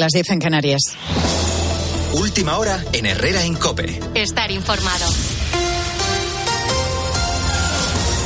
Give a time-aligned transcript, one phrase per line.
[0.00, 0.80] las 10 en Canarias.
[2.14, 4.00] Última hora en Herrera en Cope.
[4.14, 5.06] Estar informado.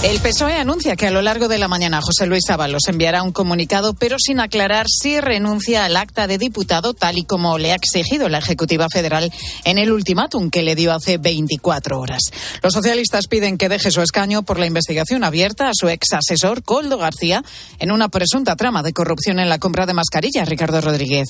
[0.05, 3.33] El PSOE anuncia que a lo largo de la mañana José Luis Ábalos enviará un
[3.33, 7.75] comunicado, pero sin aclarar si renuncia al acta de diputado, tal y como le ha
[7.75, 9.33] exigido la Ejecutiva Federal
[9.65, 12.21] en el ultimátum que le dio hace 24 horas.
[12.63, 16.63] Los socialistas piden que deje su escaño por la investigación abierta a su ex asesor,
[16.63, 17.43] Coldo García,
[17.79, 20.51] en una presunta trama de corrupción en la compra de mascarillas.
[20.51, 21.29] Ricardo Rodríguez.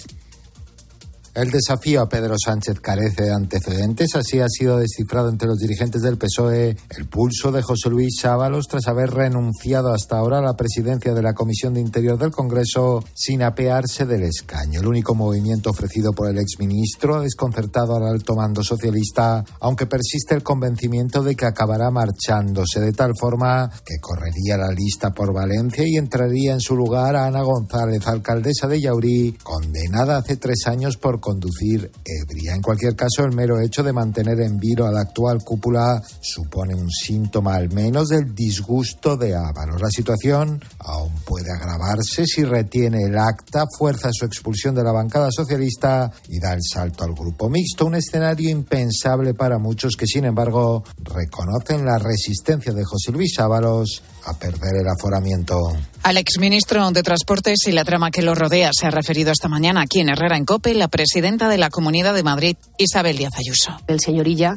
[1.35, 6.01] El desafío a Pedro Sánchez carece de antecedentes, así ha sido descifrado entre los dirigentes
[6.01, 10.55] del PSOE el pulso de José Luis Ábalos tras haber renunciado hasta ahora a la
[10.55, 14.79] presidencia de la Comisión de Interior del Congreso sin apearse del escaño.
[14.79, 20.37] El único movimiento ofrecido por el exministro ha desconcertado al alto mando socialista, aunque persiste
[20.37, 25.83] el convencimiento de que acabará marchándose de tal forma que correría la lista por Valencia
[25.85, 30.97] y entraría en su lugar a Ana González, alcaldesa de Yaurí, condenada hace tres años
[30.97, 32.55] por conducir ebria.
[32.55, 36.75] En cualquier caso, el mero hecho de mantener en vilo a la actual cúpula supone
[36.75, 39.81] un síntoma al menos del disgusto de Ábalos.
[39.81, 45.31] La situación aún puede agravarse si retiene el acta, fuerza su expulsión de la bancada
[45.31, 50.27] socialista y da el salto al grupo mixto, un escenario impensable para muchos que, sin
[50.27, 55.59] embargo, reconocen la resistencia de José Luis Ábalos a perder el aforamiento.
[56.03, 59.83] Al exministro de Transportes y la trama que lo rodea se ha referido esta mañana
[59.83, 63.77] aquí en Herrera en Cope la presidenta de la Comunidad de Madrid, Isabel Díaz Ayuso.
[63.87, 64.57] El señorilla,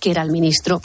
[0.00, 0.80] que era el ministro,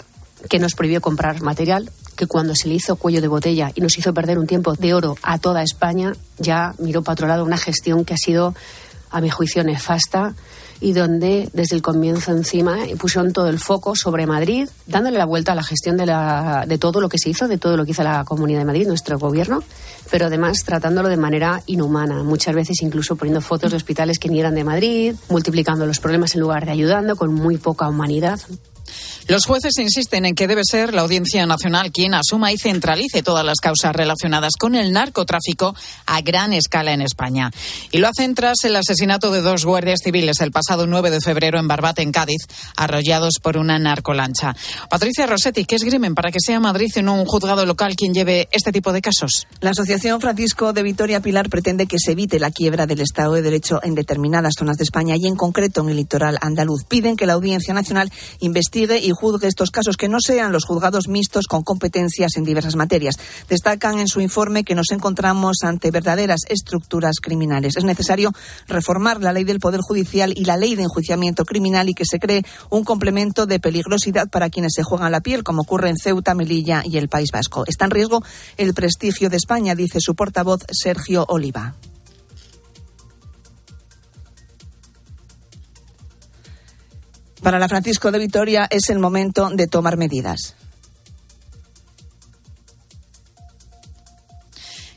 [0.50, 3.98] que nos prohibió comprar material, que cuando se le hizo cuello de botella y nos
[3.98, 7.58] hizo perder un tiempo de oro a toda España, ya miró para otro lado una
[7.58, 8.56] gestión que ha sido,
[9.10, 10.36] a mi juicio, nefasta
[10.82, 15.52] y donde desde el comienzo encima pusieron todo el foco sobre Madrid, dándole la vuelta
[15.52, 17.92] a la gestión de, la, de todo lo que se hizo, de todo lo que
[17.92, 19.64] hizo la Comunidad de Madrid, nuestro gobierno,
[20.10, 24.40] pero además tratándolo de manera inhumana, muchas veces incluso poniendo fotos de hospitales que ni
[24.40, 28.40] eran de Madrid, multiplicando los problemas en lugar de ayudando, con muy poca humanidad.
[29.28, 33.45] Los jueces insisten en que debe ser la Audiencia Nacional quien asuma y centralice todas
[33.45, 37.52] las causas relacionadas con el narcotráfico a gran escala en España.
[37.92, 41.60] Y lo hacen tras el asesinato de dos guardias civiles el pasado 9 de febrero
[41.60, 42.42] en Barbate, en Cádiz,
[42.76, 44.55] arrollados por una narcolancha.
[44.89, 48.71] Patricia Rossetti, ¿qué esgrimen para que sea Madrid en un juzgado local quien lleve este
[48.71, 49.48] tipo de casos?
[49.61, 53.42] La Asociación Francisco de Vitoria Pilar pretende que se evite la quiebra del Estado de
[53.42, 56.86] Derecho en determinadas zonas de España y en concreto en el litoral andaluz.
[56.86, 61.10] Piden que la Audiencia Nacional investigue y juzgue estos casos, que no sean los juzgados
[61.10, 63.16] mixtos con competencias en diversas materias.
[63.50, 67.76] Destacan en su informe que nos encontramos ante verdaderas estructuras criminales.
[67.76, 68.32] Es necesario
[68.68, 72.20] reformar la ley del Poder Judicial y la ley de enjuiciamiento criminal y que se
[72.20, 76.34] cree un complemento de peligrosidad para quienes se juegan la piel, como ocurre en Ceuta,
[76.34, 77.66] Melilla y el País Vasco.
[77.68, 78.23] Está en riesgo
[78.56, 81.76] el prestigio de España, dice su portavoz Sergio Oliva.
[87.42, 90.55] Para la Francisco de Vitoria es el momento de tomar medidas.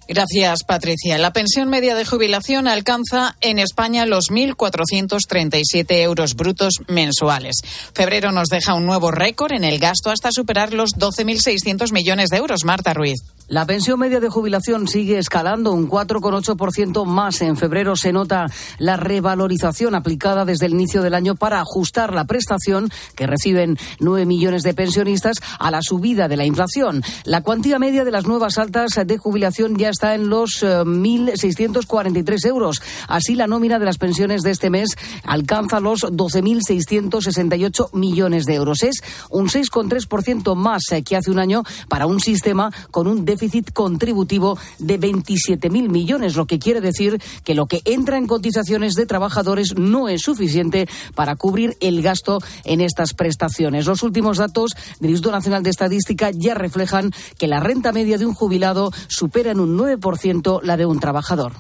[0.09, 1.17] Gracias, Patricia.
[1.17, 7.57] La pensión media de jubilación alcanza en España los 1.437 euros brutos mensuales.
[7.95, 12.37] Febrero nos deja un nuevo récord en el gasto hasta superar los 12.600 millones de
[12.37, 12.65] euros.
[12.65, 13.21] Marta Ruiz.
[13.53, 17.43] La pensión media de jubilación sigue escalando un 4,8% más.
[17.43, 18.47] En febrero se nota
[18.79, 24.25] la revalorización aplicada desde el inicio del año para ajustar la prestación que reciben 9
[24.25, 27.03] millones de pensionistas a la subida de la inflación.
[27.25, 32.49] La cuantía media de las nuevas altas de jubilación ya está en los 1.643 eh,
[32.49, 32.81] euros.
[33.07, 38.83] Así, la nómina de las pensiones de este mes alcanza los 12.668 millones de euros.
[38.83, 43.73] Es un 6,3% más que hace un año para un sistema con un déficit déficit
[43.73, 49.05] contributivo de 27.000 millones, lo que quiere decir que lo que entra en cotizaciones de
[49.05, 53.87] trabajadores no es suficiente para cubrir el gasto en estas prestaciones.
[53.87, 58.27] Los últimos datos del Instituto Nacional de Estadística ya reflejan que la renta media de
[58.27, 61.55] un jubilado supera en un 9% la de un trabajador.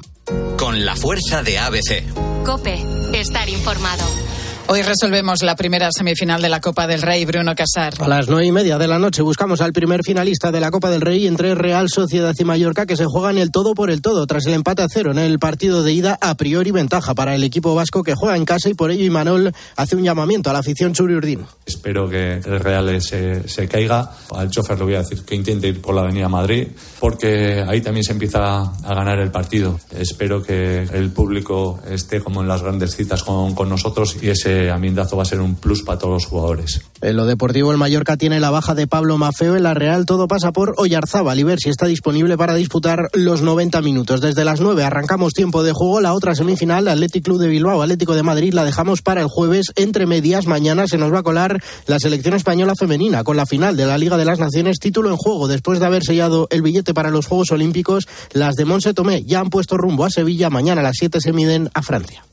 [0.56, 2.44] Con la fuerza de ABC.
[2.44, 2.78] Cope,
[3.12, 4.31] estar informado.
[4.74, 7.92] Hoy resolvemos la primera semifinal de la Copa del Rey, Bruno Casar.
[8.00, 10.88] A las nueve y media de la noche buscamos al primer finalista de la Copa
[10.88, 14.26] del Rey entre Real Sociedad y Mallorca, que se juegan el todo por el todo,
[14.26, 17.44] tras el empate a cero en el partido de ida, a priori ventaja para el
[17.44, 20.60] equipo vasco que juega en casa y por ello Imanol hace un llamamiento a la
[20.60, 21.44] afición churiurdín.
[21.66, 24.10] Espero que el Real se, se caiga.
[24.34, 27.82] Al chofer le voy a decir que intente ir por la Avenida Madrid, porque ahí
[27.82, 29.78] también se empieza a ganar el partido.
[29.90, 34.62] Espero que el público esté como en las grandes citas con, con nosotros y ese
[34.62, 36.81] ese ambientazo va a ser un plus para todos los jugadores.
[37.00, 39.56] En lo deportivo, el Mallorca tiene la baja de Pablo Mafeo.
[39.56, 43.43] En la Real todo pasa por Oyarzábal y ver si está disponible para disputar los
[43.43, 44.20] 90 minutos.
[44.20, 46.00] Desde las 9 arrancamos tiempo de juego.
[46.00, 49.67] La otra semifinal, Atlético Club de Bilbao, Atlético de Madrid, la dejamos para el jueves.
[49.76, 53.76] Entre medias, mañana se nos va a colar la selección española femenina con la final
[53.76, 55.49] de la Liga de las Naciones, título en juego.
[55.49, 59.41] Después de haber sellado el billete para los Juegos Olímpicos, las de Monse Tomé ya
[59.41, 60.50] han puesto rumbo a Sevilla.
[60.50, 62.25] Mañana a las 7 se miden a Francia.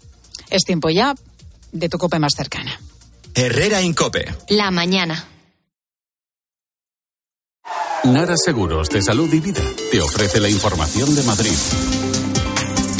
[0.49, 1.15] Es tiempo ya
[1.71, 2.79] de tu cope más cercana.
[3.33, 4.33] Herrera Incope.
[4.49, 5.27] La mañana.
[8.03, 9.61] Nara Seguros de Salud y Vida
[9.91, 11.57] te ofrece la información de Madrid.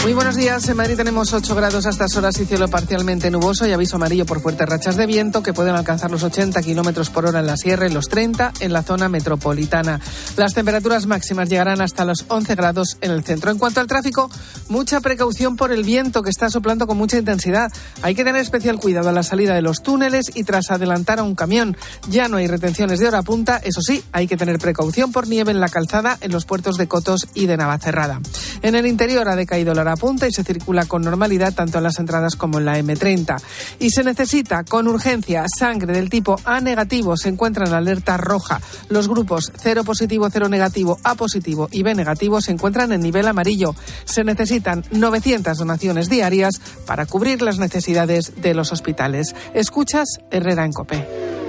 [0.02, 0.68] Muy buenos días.
[0.70, 4.26] En Madrid tenemos 8 grados a estas horas y cielo parcialmente nuboso y aviso amarillo
[4.26, 7.58] por fuertes rachas de viento que pueden alcanzar los 80 kilómetros por hora en la
[7.58, 10.00] sierra y los 30 en la zona metropolitana.
[10.38, 13.52] Las temperaturas máximas llegarán hasta los 11 grados en el centro.
[13.52, 14.32] En cuanto al tráfico,
[14.70, 17.70] mucha precaución por el viento que está soplando con mucha intensidad.
[18.02, 21.24] Hay que tener especial cuidado a la salida de los túneles y tras adelantar a
[21.24, 21.76] un camión.
[22.08, 25.52] Ya no hay retenciones de hora punta, eso sí, hay que tener precaución por nieve
[25.52, 28.22] en la calzada en los puertos de Cotos y de Navacerrada.
[28.62, 32.00] En el interior ha decaído la punta y se circula con normalidad tanto en las
[32.00, 33.42] entradas como en la M30.
[33.80, 37.18] Y se necesita con urgencia sangre del tipo A negativo.
[37.18, 38.62] Se encuentra en alerta roja.
[38.90, 43.28] Los grupos 0 positivo, 0 negativo, A positivo y B negativo se encuentran en nivel
[43.28, 43.76] amarillo.
[44.06, 49.36] Se necesitan 900 donaciones diarias para cubrir las necesidades de los hospitales.
[49.54, 51.49] Escuchas Herrera en Cope.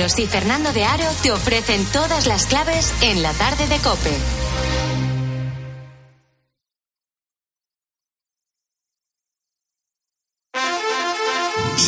[0.00, 5.09] y Fernando de Aro te ofrecen todas las claves en la tarde de Cope.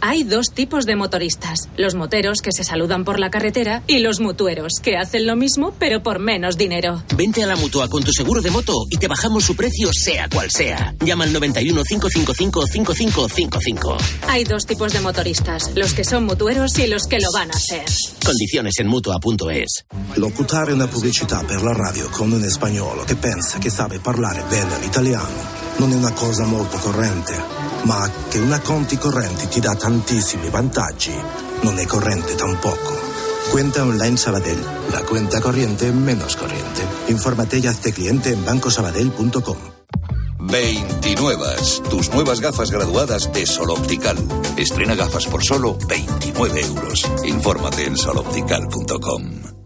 [0.00, 4.20] Hay dos tipos de motoristas, los moteros que se saludan por la carretera y los
[4.20, 7.02] mutueros que hacen lo mismo pero por menos dinero.
[7.16, 10.28] Vente a la mutua con tu seguro de moto y te bajamos su precio sea
[10.28, 10.94] cual sea.
[11.04, 13.96] Llama al 91 555 5555.
[14.28, 17.58] Hay dos tipos de motoristas, los que son mutueros y los que lo van a
[17.58, 17.84] ser.
[18.24, 19.84] Condiciones en mutua.es.
[20.16, 24.78] Locutare una pubblicità per la radio con un spagnolo che pensa che sabe parlare bene
[24.80, 27.34] l'italiano non è una cosa molto corrente,
[27.86, 31.14] ma che una conti correnti ti dà tantissimi vantaggi
[31.62, 32.94] non è corrente tampoco.
[33.50, 36.82] Cuenta online Sabadell, la cuenta corriente menos corriente.
[37.06, 39.56] Infórmate y hazte cliente en bancosabadell.com.
[40.40, 41.46] 29.
[41.88, 44.16] Tus nuevas gafas graduadas de Sol Optical.
[44.56, 47.02] Estrena gafas por solo 29 euros.
[47.24, 49.65] Infórmate en soloptical.com.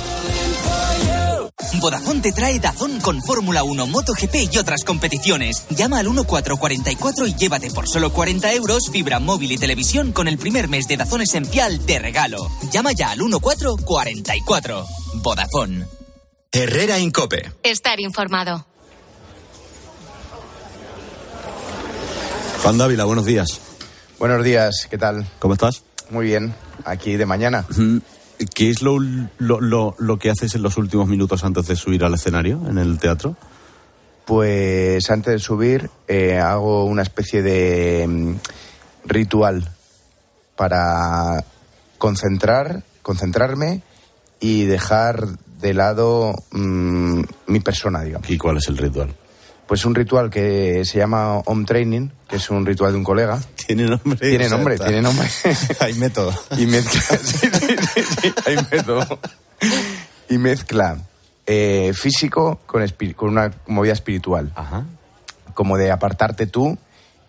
[1.79, 5.65] Vodafone te trae Dazón con Fórmula 1, MotoGP y otras competiciones.
[5.69, 10.37] Llama al 1444 y llévate por solo 40 euros fibra móvil y televisión con el
[10.37, 12.37] primer mes de Dazón Esencial de regalo.
[12.71, 14.85] Llama ya al 1444.
[15.23, 15.85] Vodafone.
[16.51, 17.51] Herrera Incope.
[17.63, 18.65] Estar informado.
[22.61, 23.59] Juan Dávila, buenos días.
[24.19, 25.25] Buenos días, ¿qué tal?
[25.39, 25.83] ¿Cómo estás?
[26.11, 26.53] Muy bien,
[26.85, 27.65] aquí de mañana.
[28.53, 32.03] ¿Qué es lo, lo, lo, lo que haces en los últimos minutos antes de subir
[32.03, 33.35] al escenario en el teatro?
[34.25, 38.35] Pues antes de subir eh, hago una especie de mm,
[39.05, 39.69] ritual
[40.55, 41.43] para
[41.97, 43.81] concentrar, concentrarme
[44.39, 45.27] y dejar
[45.59, 48.29] de lado mm, mi persona, digamos.
[48.29, 49.13] ¿Y cuál es el ritual?
[49.71, 53.39] Pues un ritual que se llama Home Training, que es un ritual de un colega.
[53.55, 54.17] Tiene nombre.
[54.17, 55.25] Tiene nombre, tiene nombre.
[55.79, 56.33] Hay método.
[56.57, 59.19] y mezcla, sí, sí, sí, hay método.
[60.27, 60.97] Y mezcla
[61.45, 62.85] eh, físico con,
[63.15, 64.51] con una movida espiritual.
[65.53, 66.77] Como de apartarte tú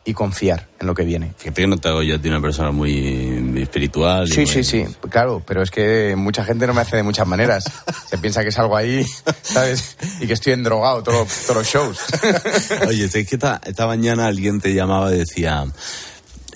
[0.04, 1.32] y confiar en lo que viene.
[1.36, 4.26] Fíjate que no te hago yo a ti una persona muy espiritual.
[4.28, 7.64] Sí, sí, sí, claro, pero es que mucha gente no me hace de muchas maneras.
[8.10, 9.04] Se piensa que es algo ahí,
[9.42, 9.96] ¿sabes?
[10.20, 11.98] Y que estoy endrogado todo- todos los shows.
[12.88, 15.64] Oye, es que esta, esta mañana alguien te llamaba y decía,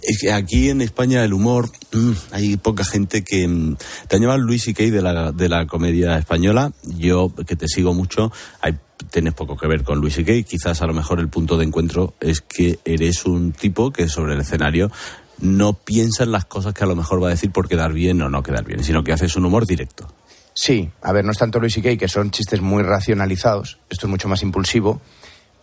[0.03, 3.47] es que aquí en España el humor, mm, hay poca gente que...
[3.47, 3.77] mm,
[4.09, 7.69] Te han llamado Luis y Kay de la, de la comedia española, yo que te
[7.69, 8.77] sigo mucho, hay,
[9.11, 12.15] tienes poco que ver con Luis y quizás a lo mejor el punto de encuentro
[12.21, 14.91] es que eres un tipo que sobre el escenario
[15.39, 18.21] no piensa en las cosas que a lo mejor va a decir por quedar bien
[18.23, 20.09] o no quedar bien, sino que haces un humor directo.
[20.55, 24.07] Sí, a ver, no es tanto Luis y Kay, que son chistes muy racionalizados, esto
[24.07, 25.03] es mucho más impulsivo,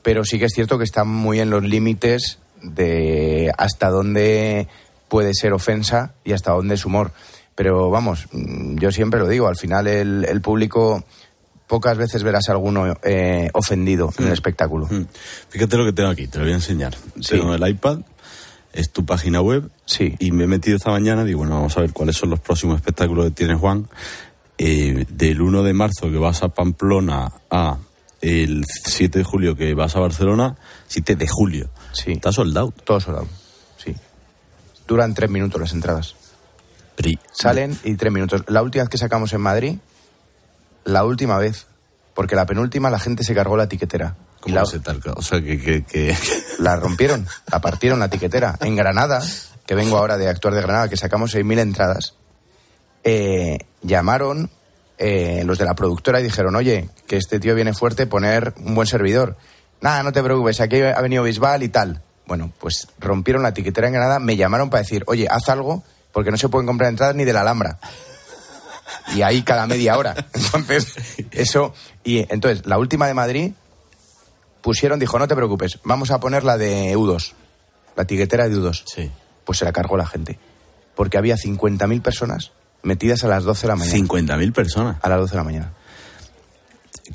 [0.04, 4.68] pero sí que es cierto que están muy en los límites de hasta dónde
[5.08, 7.12] puede ser ofensa y hasta dónde es humor.
[7.56, 11.04] Pero vamos, mm, yo siempre lo digo, al final el, el público
[11.74, 14.88] pocas veces verás a alguno eh, ofendido en el espectáculo.
[15.50, 16.96] Fíjate lo que tengo aquí, te lo voy a enseñar.
[17.27, 18.01] Tengo el iPad,
[18.74, 19.72] es tu página web.
[19.84, 20.13] Sí.
[20.20, 22.75] Y me he metido esta mañana, digo, bueno, vamos a ver cuáles son los próximos
[22.75, 23.88] espectáculos que tiene Juan.
[24.60, 27.80] Eh, del 1 de marzo que vas a Pamplona a
[28.22, 31.72] el 7 de julio que vas a Barcelona, 7 de julio.
[31.92, 32.12] Sí.
[32.12, 32.72] Está soldado.
[32.84, 33.25] Todo soldado,
[33.84, 33.96] sí.
[34.88, 36.13] Duran tres minutos las entradas.
[37.32, 38.44] Salen y tres minutos.
[38.48, 39.77] La última vez que sacamos en Madrid,
[40.84, 41.68] la última vez,
[42.13, 44.16] porque la penúltima la gente se cargó la tiquetera.
[44.46, 45.02] Y ¿Cómo la, tal?
[45.16, 45.60] O sea, que...
[45.60, 46.16] que, que...
[46.60, 48.58] la rompieron, la partieron la tiquetera.
[48.62, 49.22] En Granada,
[49.66, 52.16] que vengo ahora de actuar de Granada, que sacamos 6.000 entradas,
[53.04, 54.50] eh, llamaron
[54.98, 58.75] eh, los de la productora y dijeron, oye, que este tío viene fuerte, poner un
[58.75, 59.38] buen servidor.
[59.82, 62.02] Nada, no te preocupes, aquí ha venido Bisbal y tal.
[62.25, 66.32] Bueno, pues rompieron la tiquetera en Granada, me llamaron para decir, oye, haz algo, porque
[66.32, 67.80] no se pueden comprar entradas ni de la Alhambra.
[69.16, 70.16] Y ahí cada media hora.
[70.34, 70.94] Entonces,
[71.32, 71.74] eso.
[72.04, 73.52] Y entonces, la última de Madrid,
[74.62, 77.34] pusieron, dijo, no te preocupes, vamos a poner la de U2,
[77.96, 78.84] la tiquetera de U2.
[78.86, 79.12] Sí.
[79.46, 80.40] Pues se la cargó la gente.
[80.96, 82.52] Porque había 50.000 personas
[82.84, 83.98] metidas a las 12 de la mañana.
[83.98, 84.98] 50.000 personas.
[85.02, 85.74] A las 12 de la mañana.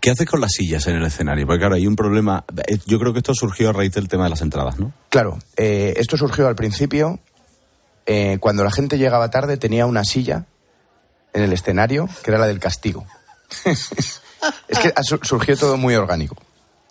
[0.01, 1.47] ¿Qué haces con las sillas en el escenario?
[1.47, 2.45] Porque claro, hay un problema.
[2.67, 4.93] eh, Yo creo que esto surgió a raíz del tema de las entradas, ¿no?
[5.09, 7.19] Claro, eh, esto surgió al principio,
[8.07, 10.45] eh, cuando la gente llegaba tarde tenía una silla
[11.33, 13.07] en el escenario, que era la del castigo.
[13.65, 14.93] es que
[15.23, 16.37] surgió todo muy orgánico.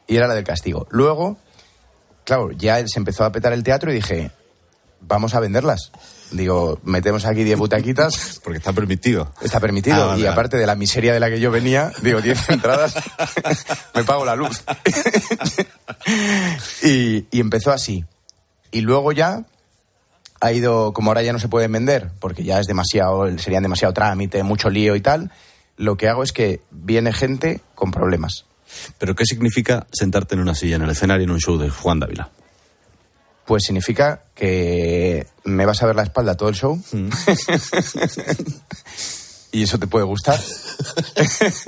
[0.08, 0.88] Y era la del castigo.
[0.90, 1.38] Luego,
[2.24, 4.32] claro, ya se empezó a petar el teatro y dije,
[5.02, 5.92] vamos a venderlas.
[6.32, 8.40] Digo, metemos aquí 10 butaquitas.
[8.44, 9.32] Porque está permitido.
[9.42, 9.96] Está permitido.
[9.96, 10.34] Ah, vale, y vale.
[10.34, 12.96] aparte de la miseria de la que yo venía, digo, 10 entradas,
[13.94, 14.64] me pago la luz.
[16.84, 18.06] y, y empezó así.
[18.72, 19.46] Y luego ya
[20.40, 23.94] ha ido, como ahora ya no se pueden vender, porque ya es demasiado, serían demasiado
[23.94, 25.32] trámite, mucho lío y tal,
[25.78, 28.46] lo que hago es que viene gente con problemas.
[28.98, 32.00] ¿Pero qué significa sentarte en una silla en el escenario en un show de Juan
[32.00, 32.30] Dávila?
[33.46, 36.82] Pues significa que me vas a ver la espalda todo el show.
[39.52, 40.40] y eso te puede gustar.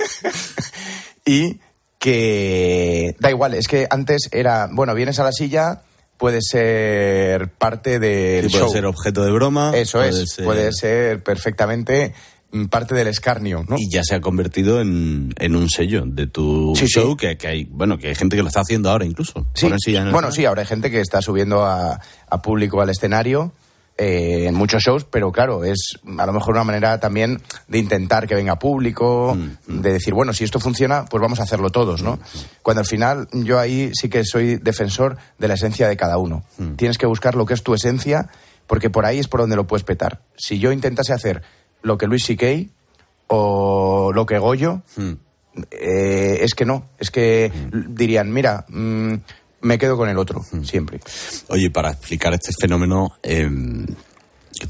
[1.24, 1.58] y
[1.98, 5.82] que da igual, es que antes era, bueno, vienes a la silla,
[6.20, 8.72] puedes ser parte del Sí, puede show.
[8.72, 9.72] ser objeto de broma.
[9.74, 12.12] Eso puede es, ser- puede ser perfectamente
[12.52, 13.76] mm, parte del escarnio, ¿no?
[13.78, 16.92] Y ya se ha convertido en, en un sello de tu Sí, sí.
[17.00, 19.46] show Que, que hay, bueno, que hay gente que lo está haciendo ahora incluso.
[19.54, 19.68] Sí,
[20.12, 23.52] bueno, sí, ahora hay gente que está subiendo a, a público al escenario
[24.02, 28.26] eh, en muchos shows, pero claro, es a lo mejor una manera también de intentar
[28.26, 32.02] que venga público, Mm, de decir, bueno, si esto funciona, pues vamos a hacerlo todos,
[32.02, 32.18] ¿no?
[32.62, 36.44] Cuando al final yo ahí sí que soy defensor de la esencia de cada uno.
[36.56, 36.76] Mm.
[36.76, 38.30] Tienes que buscar lo que es tu esencia,
[38.66, 40.22] porque por ahí es por donde lo puedes petar.
[40.36, 41.42] Si yo intentase hacer
[41.82, 42.70] lo que Luis C.K.
[43.26, 45.12] o lo que Goyo, Mm.
[45.72, 49.14] eh, es que no, es que dirían, mira, mm,
[49.60, 51.00] me quedo con el otro, siempre.
[51.48, 53.48] Oye, para explicar este fenómeno, eh,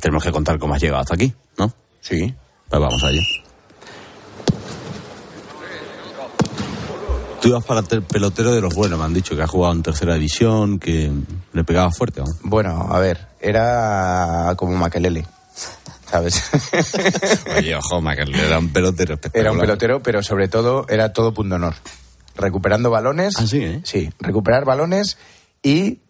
[0.01, 1.73] tenemos que contar cómo has llegado hasta aquí, ¿no?
[2.01, 2.35] Sí.
[2.69, 3.21] Pues vamos allá.
[7.41, 9.83] Tú ibas para el pelotero de los buenos, me han dicho, que has jugado en
[9.83, 11.11] tercera división, que
[11.53, 12.21] le pegaba fuerte.
[12.21, 12.27] ¿no?
[12.43, 15.27] Bueno, a ver, era como Maquelele,
[16.11, 16.51] ¿sabes?
[17.57, 19.43] Oye, ojo, Maquelele era un pelotero espectacular.
[19.43, 21.75] Era un pelotero, pero sobre todo era todo punto honor.
[22.41, 23.35] Recuperando balones.
[23.39, 23.81] Ah, sí, ¿eh?
[23.85, 25.19] Sí, recuperar balones
[25.63, 26.01] y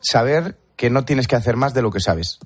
[0.00, 2.38] saber que no tienes que hacer más de lo que sabes.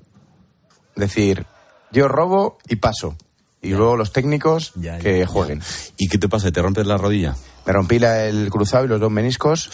[0.95, 1.45] Decir,
[1.91, 3.17] yo robo y paso.
[3.61, 5.27] Y luego los técnicos que ya.
[5.27, 5.61] jueguen.
[5.97, 6.51] ¿Y qué te pasa?
[6.51, 7.35] ¿Te rompes la rodilla?
[7.65, 9.69] Me rompí la- el cruzado y los dos meniscos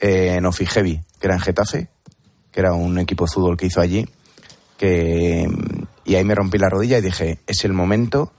[0.00, 1.88] eh, en Ofigevi, que era en Getafe,
[2.50, 4.08] que era un equipo de fútbol que hizo allí.
[4.78, 5.46] Que,
[6.04, 8.32] y ahí me rompí la rodilla y dije, es el momento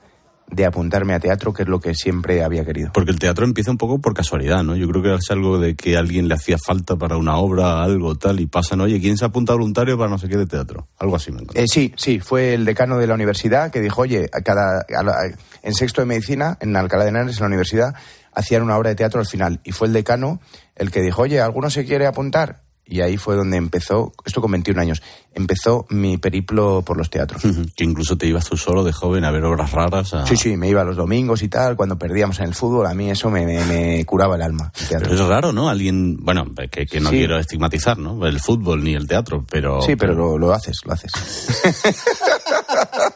[0.48, 2.92] de apuntarme a teatro, que es lo que siempre había querido.
[2.94, 4.76] Porque el teatro empieza un poco por casualidad, ¿no?
[4.76, 7.84] Yo creo que es algo de que a alguien le hacía falta para una obra,
[7.84, 10.88] algo tal, y pasan, oye, ¿quién se apunta voluntario para no sé qué de teatro?
[11.00, 11.42] Algo así me.
[11.56, 15.04] Eh, sí, sí, fue el decano de la universidad que dijo, oye, a cada, a
[15.04, 15.16] la-
[15.64, 17.96] en sexto de medicina, en Alcalá de Henares, en la universidad,
[18.34, 19.62] hacían una obra de teatro al final.
[19.64, 20.40] Y fue el decano
[20.76, 22.62] el que dijo, oye, ¿alguno se quiere apuntar?
[22.88, 25.02] Y ahí fue donde empezó, esto con 21 años,
[25.34, 27.42] empezó mi periplo por los teatros.
[27.76, 30.14] Que incluso te ibas tú solo de joven a ver obras raras.
[30.14, 32.94] a- Sí, sí, me iba los domingos y tal, cuando perdíamos en el fútbol, a
[32.94, 34.72] mí eso me, me- me curaba el alma.
[34.92, 35.02] el.
[35.02, 35.68] Pero es raro, ¿no?
[35.68, 37.18] Alguien, bueno, que, que no Sí.
[37.18, 38.24] quiero estigmatizar, ¿no?
[38.28, 39.82] El fútbol ni el teatro, pero...
[39.82, 41.12] Sí, pero lo, lo haces, lo haces.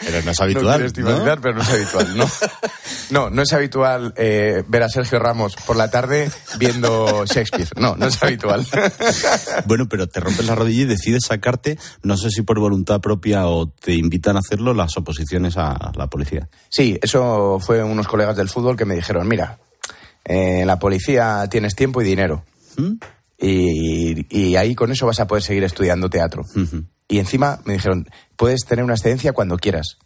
[0.00, 2.30] Pero no es No habitual, quiero estigmatizar, pero no es habitual, ¿no?
[3.10, 7.68] No, no es habitual eh, ver a Sergio Ramos por la tarde viendo Shakespeare.
[7.76, 8.66] No, no es habitual.
[9.66, 13.46] Bueno, pero te rompes la rodilla y decides sacarte, no sé si por voluntad propia
[13.46, 16.48] o te invitan a hacerlo, las oposiciones a la policía.
[16.68, 19.58] Sí, eso fue unos colegas del fútbol que me dijeron, mira,
[20.24, 22.44] eh, en la policía tienes tiempo y dinero.
[23.38, 26.44] Y, y ahí con eso vas a poder seguir estudiando teatro.
[27.12, 29.98] Y encima me dijeron, puedes tener una excedencia cuando quieras.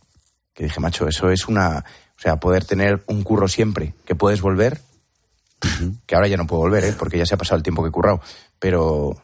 [0.55, 1.85] Que dije, macho, eso es una...
[2.19, 4.81] O sea, poder tener un curro siempre, que puedes volver,
[6.07, 6.95] que ahora ya no puedo volver, ¿eh?
[6.99, 8.21] porque ya se ha pasado el tiempo que he currado.
[8.59, 9.17] Pero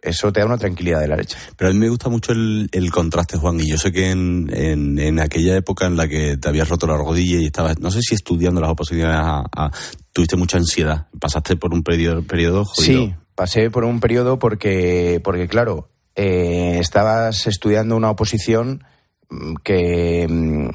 [0.00, 1.36] eso te da una tranquilidad de la leche.
[1.56, 4.48] Pero a mí me gusta mucho el, el contraste, Juan, y yo sé que en,
[4.54, 7.90] en, en aquella época en la que te habías roto la rodilla y estabas, no
[7.90, 9.70] sé si estudiando las oposiciones, a, a-
[10.12, 13.06] tuviste mucha ansiedad, pasaste por un periodo, periodo jodido.
[13.06, 18.84] Sí, pasé por un periodo porque, porque claro, eh, estabas estudiando una oposición
[19.28, 20.70] mm, que, mm,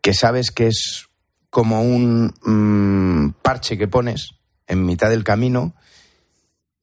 [0.00, 1.08] que sabes que es
[1.50, 4.30] como un mm, parche que pones
[4.66, 5.74] en mitad del camino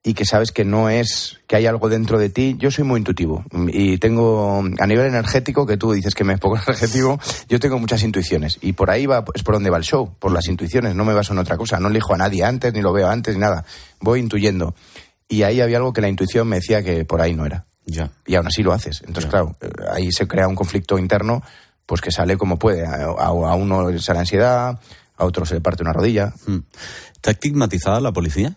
[0.04, 2.56] y que sabes que no es que hay algo dentro de ti.
[2.58, 6.40] Yo soy muy intuitivo y tengo a nivel energético que tú dices que me es
[6.40, 9.84] poco energético, yo tengo muchas intuiciones y por ahí va es por donde va el
[9.84, 12.74] show, por las intuiciones, no me baso en otra cosa, no elijo a nadie antes
[12.74, 13.66] ni lo veo antes ni nada,
[14.02, 14.76] voy intuyendo.
[15.28, 17.66] Y ahí había algo que la intuición me decía que por ahí no era.
[17.90, 18.12] Ya.
[18.26, 19.02] Y aún así lo haces.
[19.06, 21.42] Entonces, claro, eh, ahí se crea un conflicto interno
[21.86, 22.86] pues que sale como puede.
[22.86, 24.80] A, uno le sale ansiedad,
[25.18, 26.34] a otro se le parte una rodilla.
[27.14, 28.56] ¿Está estigmatizada la policía?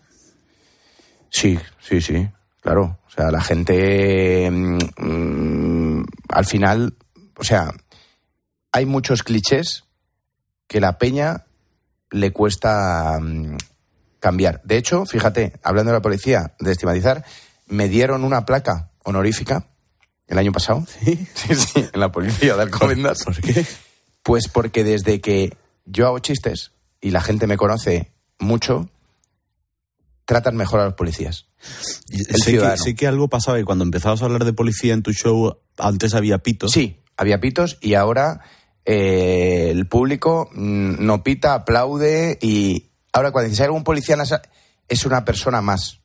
[1.29, 2.29] Sí, sí, sí,
[2.61, 2.99] claro.
[3.07, 6.93] O sea, la gente mm, mm, al final,
[7.35, 7.73] o sea,
[8.71, 9.85] hay muchos clichés
[10.67, 11.45] que la peña
[12.11, 13.57] le cuesta mm,
[14.19, 14.61] cambiar.
[14.63, 17.25] De hecho, fíjate, hablando de la policía, de estigmatizar,
[17.65, 19.67] me dieron una placa honorífica
[20.27, 20.85] el año pasado.
[20.87, 23.23] Sí, sí, sí en la policía de Alcobendas.
[23.23, 23.65] ¿Por qué?
[24.21, 28.89] Pues porque desde que yo hago chistes y la gente me conoce mucho,
[30.25, 31.47] tratan mejor a los policías.
[32.09, 35.03] El sé, que, sé que algo pasaba y cuando empezabas a hablar de policía en
[35.03, 36.71] tu show, antes había pitos.
[36.71, 38.41] Sí, había pitos y ahora
[38.85, 44.19] eh, el público mm, no pita, aplaude y ahora cuando dice "Hay algún policía en
[44.19, 44.41] la sa-",
[44.87, 45.99] es una persona más.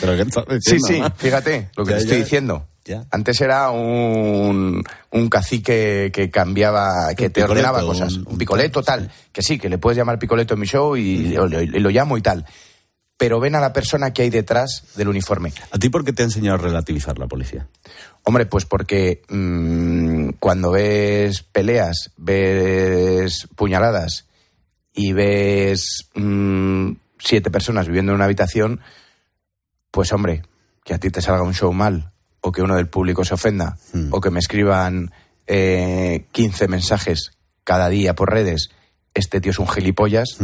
[0.00, 2.24] Pero ¿qué estás Sí, sí, fíjate lo que Ya, te estoy ya.
[2.24, 2.68] diciendo.
[2.84, 3.04] Ya.
[3.12, 4.82] Antes era un,
[5.12, 8.14] un cacique que cambiaba, que Un te ordenaba cosas.
[8.14, 9.08] un- Un, picoleto, tal.
[9.30, 11.90] Que sí, que le puedes llamar picoleto en mi show y, lo- lo- y lo
[11.90, 12.44] llamo y tal.
[13.16, 15.52] Pero ven a la persona que hay detrás del uniforme.
[15.70, 17.68] ¿A ti por qué te ha enseñado a relativizar la policía?
[18.24, 24.26] Hombre, pues porque mm, cuando ves peleas, ves puñaladas
[24.92, 26.90] y ves mm,
[27.22, 28.80] siete personas viviendo en una habitación,
[29.90, 30.42] pues hombre,
[30.84, 33.76] que a ti te salga un show mal o que uno del público se ofenda
[34.10, 35.12] o que me escriban
[35.46, 37.32] eh, 15 mensajes
[37.64, 38.70] cada día por redes,
[39.14, 40.38] este tío es un gilipollas,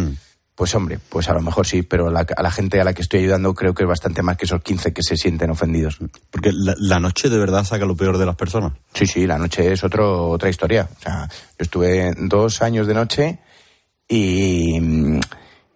[0.55, 3.03] Pues hombre, pues a lo mejor sí, pero la- a la gente a la que
[3.03, 5.99] estoy ayudando creo que es bastante más que esos 15 que se sienten ofendidos.
[6.33, 8.73] Porque la, la noche de verdad saca lo peor de las personas.
[8.93, 10.88] Sí, sí, la noche es otro, otra historia.
[10.99, 13.38] O sea, yo estuve dos años de noche
[14.09, 14.81] y,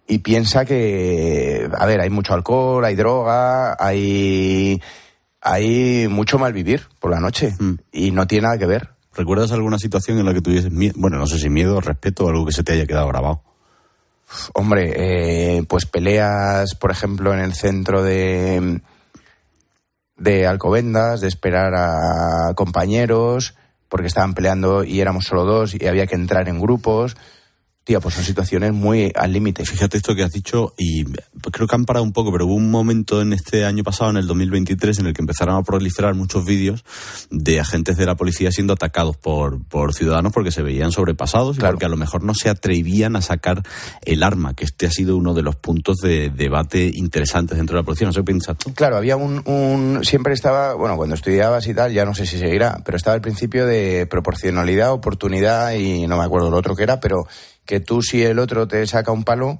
[0.07, 4.81] y piensa que, a ver, hay mucho alcohol, hay droga, hay,
[5.41, 7.53] hay mucho mal vivir por la noche
[7.91, 8.89] y no tiene nada que ver.
[9.15, 10.93] ¿Recuerdas alguna situación en la que tuvieses miedo?
[10.97, 13.43] Bueno, no sé si miedo, respeto o algo que se te haya quedado grabado.
[14.53, 18.81] Hombre, eh, pues peleas, por ejemplo, en el centro de,
[20.17, 23.55] de Alcobendas, de esperar a compañeros,
[23.89, 27.15] porque estaban peleando y éramos solo dos y había que entrar en grupos.
[27.83, 29.65] Tía, pues son situaciones muy al límite.
[29.65, 31.03] Fíjate esto que has dicho y
[31.51, 34.15] creo que han parado un poco, pero hubo un momento en este año pasado, en
[34.17, 36.85] el 2023, en el que empezaron a proliferar muchos vídeos
[37.29, 41.59] de agentes de la policía siendo atacados por, por ciudadanos porque se veían sobrepasados y
[41.59, 43.63] porque a lo mejor no se atrevían a sacar
[44.05, 47.81] el arma, que este ha sido uno de los puntos de debate interesantes dentro de
[47.81, 48.07] la policía.
[48.07, 48.73] No sé qué piensas tú.
[48.73, 52.39] Claro, había un, un- Siempre estaba, bueno, cuando estudiabas y tal, ya no sé si
[52.39, 56.83] seguirá, pero estaba el principio de proporcionalidad, oportunidad y no me acuerdo lo otro que
[56.83, 57.27] era, pero
[57.65, 59.59] que tú si el otro te saca un palo,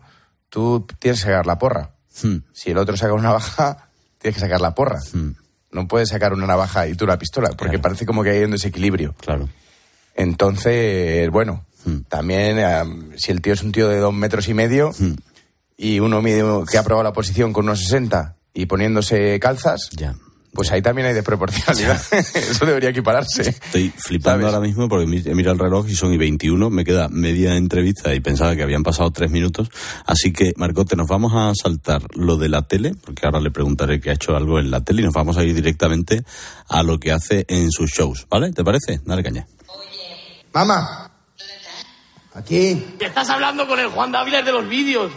[0.49, 1.91] tú tienes que sacar la porra.
[2.51, 3.89] Si el otro saca una navaja,
[4.19, 4.99] tienes que sacar la porra.
[5.71, 8.51] No puedes sacar una navaja y tú la pistola, porque parece como que hay un
[8.51, 9.15] desequilibrio.
[9.19, 9.49] Claro.
[10.15, 11.65] Entonces, bueno,
[12.07, 12.83] también eh,
[13.17, 14.91] si el tío es un tío de dos metros y medio
[15.75, 19.89] y uno mide, que ha probado la posición con unos 60 y poniéndose calzas,
[20.53, 22.01] pues ahí también hay desproporcionalidad.
[22.35, 23.41] Eso debería equipararse.
[23.49, 26.69] Estoy flipando ahora mismo porque mi- he mirado el reloj y son y 21.
[26.69, 29.69] Me queda media entrevista y pensaba que habían pasado tres minutos.
[30.05, 33.99] Así que, Marcote, nos vamos a saltar lo de la tele, porque ahora le preguntaré
[33.99, 36.23] que ha hecho algo en la tele y nos vamos a ir directamente
[36.69, 38.27] a lo que hace en sus shows.
[38.29, 38.51] ¿Vale?
[38.51, 39.01] ¿Te parece?
[39.05, 39.47] Dale caña.
[40.53, 41.09] Mamá.
[42.35, 42.95] Aquí.
[42.99, 45.11] Que estás hablando con el Juan Dávila de los vídeos.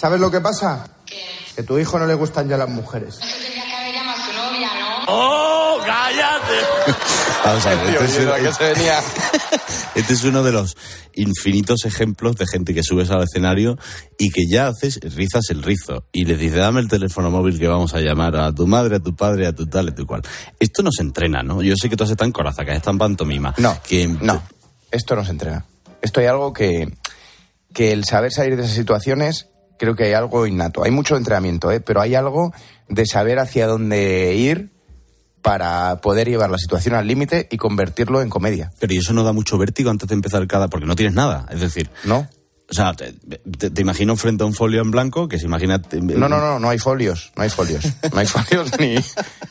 [0.00, 0.86] ¿Sabes lo que pasa?
[1.54, 3.20] Que a tu hijo no le gustan ya las mujeres.
[5.06, 6.94] ¡Oh, cállate!
[7.44, 9.00] Vamos a ver, este, es, Oye, ¿a qué se venía?
[9.94, 10.76] este es uno de los
[11.14, 13.76] infinitos ejemplos de gente que subes al escenario
[14.18, 17.68] y que ya haces, rizas el rizo y le dices, dame el teléfono móvil que
[17.68, 20.22] vamos a llamar a tu madre, a tu padre, a tu tal, a tu cual.
[20.58, 21.62] Esto no se entrena, ¿no?
[21.62, 23.54] Yo sé que tú haces tan coraza, que es tan pantomima.
[23.58, 24.42] No, que, no,
[24.90, 25.66] esto no se entrena.
[26.00, 26.88] Esto hay algo que,
[27.74, 30.84] que el saber salir de esas situaciones, creo que hay algo innato.
[30.84, 31.80] Hay mucho entrenamiento, ¿eh?
[31.80, 32.52] pero hay algo
[32.88, 34.70] de saber hacia dónde ir
[35.42, 38.70] para poder llevar la situación al límite y convertirlo en comedia.
[38.80, 40.68] Pero ¿y eso no da mucho vértigo antes de empezar cada...?
[40.68, 41.90] Porque no tienes nada, es decir...
[42.04, 42.28] ¿No?
[42.66, 43.12] O sea, te,
[43.58, 45.82] te- te imagino frente a un folio en blanco que se imagina...
[45.92, 47.84] No, no, no, no hay folios, no hay folios.
[48.10, 48.94] No hay folios ni,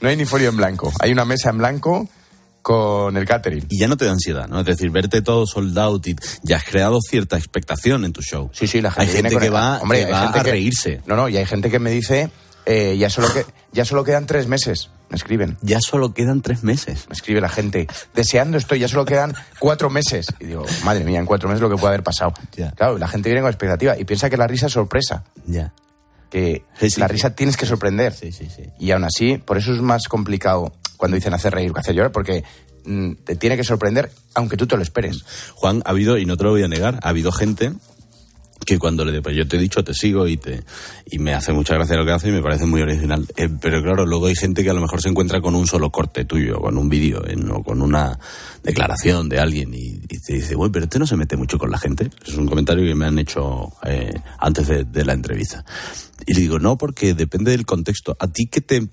[0.01, 0.91] no hay ni folio en blanco.
[0.99, 2.09] Hay una mesa en blanco
[2.63, 3.67] con el catering.
[3.69, 4.59] Y ya no te da ansiedad, ¿no?
[4.61, 8.49] Es decir, verte todo sold out y ya has creado cierta expectación en tu show.
[8.53, 10.51] Sí, sí, la gente, Hay gente que va, hombre, que hay va gente a que-
[10.51, 11.01] reírse.
[11.05, 12.31] No, no, y hay gente que me dice,
[12.65, 15.57] eh, ya, solo que, ya solo quedan tres meses, me escriben.
[15.61, 17.05] Ya solo quedan tres meses.
[17.09, 20.27] Me escribe la gente, deseando esto, ya solo quedan cuatro meses.
[20.39, 22.33] Y digo, madre mía, en cuatro meses lo que puede haber pasado.
[22.75, 25.25] Claro, la gente viene con expectativa y piensa que la risa es sorpresa.
[25.45, 25.73] Ya.
[26.29, 26.63] Que
[26.97, 28.15] la risa tienes que sorprender.
[28.79, 30.71] Y aún así, por eso es más complicado
[31.03, 32.45] cuando dicen hacer reír que hacer llorar, porque
[32.85, 35.25] mm, te tiene que sorprender aunque tú te lo esperes.
[35.53, 37.73] Juan, ha habido, y no te lo voy a negar, ha habido gente
[38.65, 40.63] que cuando le digo, pues yo te he dicho, te sigo y te
[41.11, 43.27] y me hace mucha gracia lo que hace y me parece muy original.
[43.35, 45.89] Eh, pero claro, luego hay gente que a lo mejor se encuentra con un solo
[45.89, 48.17] corte tuyo, con un vídeo o con una
[48.63, 51.79] declaración de alguien y, te dice, bueno, pero este no se mete mucho con la
[51.79, 52.11] gente.
[52.25, 55.65] Es un comentario que me han hecho eh, antes de, de la entrevista.
[56.25, 58.15] Y le digo, no, porque depende del contexto.
[58.17, 58.87] A ti que te...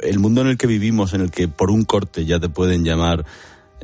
[0.00, 2.84] El mundo en el que vivimos, en el que por un corte ya te pueden
[2.84, 3.24] llamar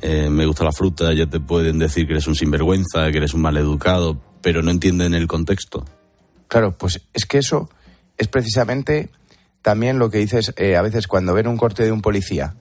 [0.01, 3.35] eh, me gusta la fruta, ya te pueden decir que eres un sinvergüenza, que eres
[3.35, 5.85] un maleducado, pero no entienden el contexto.
[6.49, 7.71] Claro, pues es que eso
[8.19, 9.11] es precisamente
[9.62, 12.55] también lo que dices eh, a veces cuando ven un corte de un policía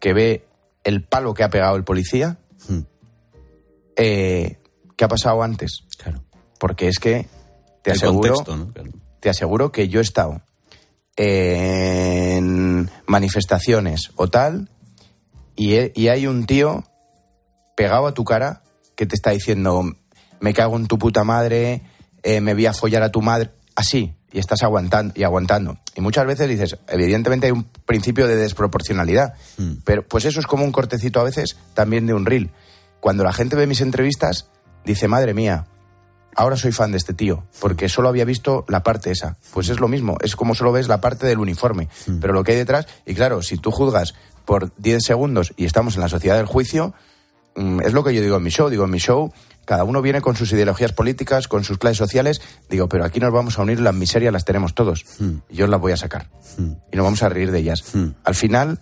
[0.00, 0.44] que ve
[0.82, 2.38] el palo que ha pegado el policía,
[3.96, 4.58] eh,
[4.96, 5.84] ¿qué ha pasado antes?
[5.98, 6.22] Claro.
[6.58, 7.26] Porque es que
[7.82, 8.72] te El aseguro, contexto, ¿no?
[8.72, 8.90] Claro.
[9.20, 10.42] te aseguro que yo he estado
[11.16, 14.70] en manifestaciones o tal
[15.56, 16.84] y, y hay un tío
[17.76, 18.62] pegado a tu cara
[18.94, 19.84] que te está diciendo
[20.40, 21.82] me cago en tu puta madre,
[22.22, 25.78] eh, me voy a follar a tu madre, así, y estás aguantando y aguantando.
[25.94, 29.34] Y muchas veces dices, evidentemente hay un principio de desproporcionalidad,
[29.84, 32.50] pero pues eso es como un cortecito a veces también de un reel.
[33.00, 34.48] Cuando la gente ve mis entrevistas,
[34.84, 35.66] dice, madre mía,
[36.40, 39.36] ahora soy fan de este tío, porque solo había visto la parte esa.
[39.52, 42.52] Pues es lo mismo, es como solo ves la parte del uniforme, pero lo que
[42.52, 44.14] hay detrás, y claro, si tú juzgas
[44.46, 46.94] por 10 segundos y estamos en la sociedad del juicio,
[47.56, 48.70] mm, es lo que yo digo en mi show.
[48.70, 49.32] Digo, en mi show
[49.66, 52.40] cada uno viene con sus ideologías políticas, con sus clases sociales.
[52.70, 55.04] Digo, pero aquí nos vamos a unir, las miserias las tenemos todos.
[55.50, 56.30] Y yo las voy a sacar.
[56.90, 57.84] Y nos vamos a reír de ellas.
[58.24, 58.80] Al final,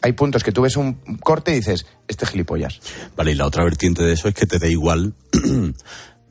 [0.00, 2.78] hay puntos que tú ves un corte y dices, este gilipollas.
[3.16, 5.14] Vale, y la otra vertiente de eso es que te da igual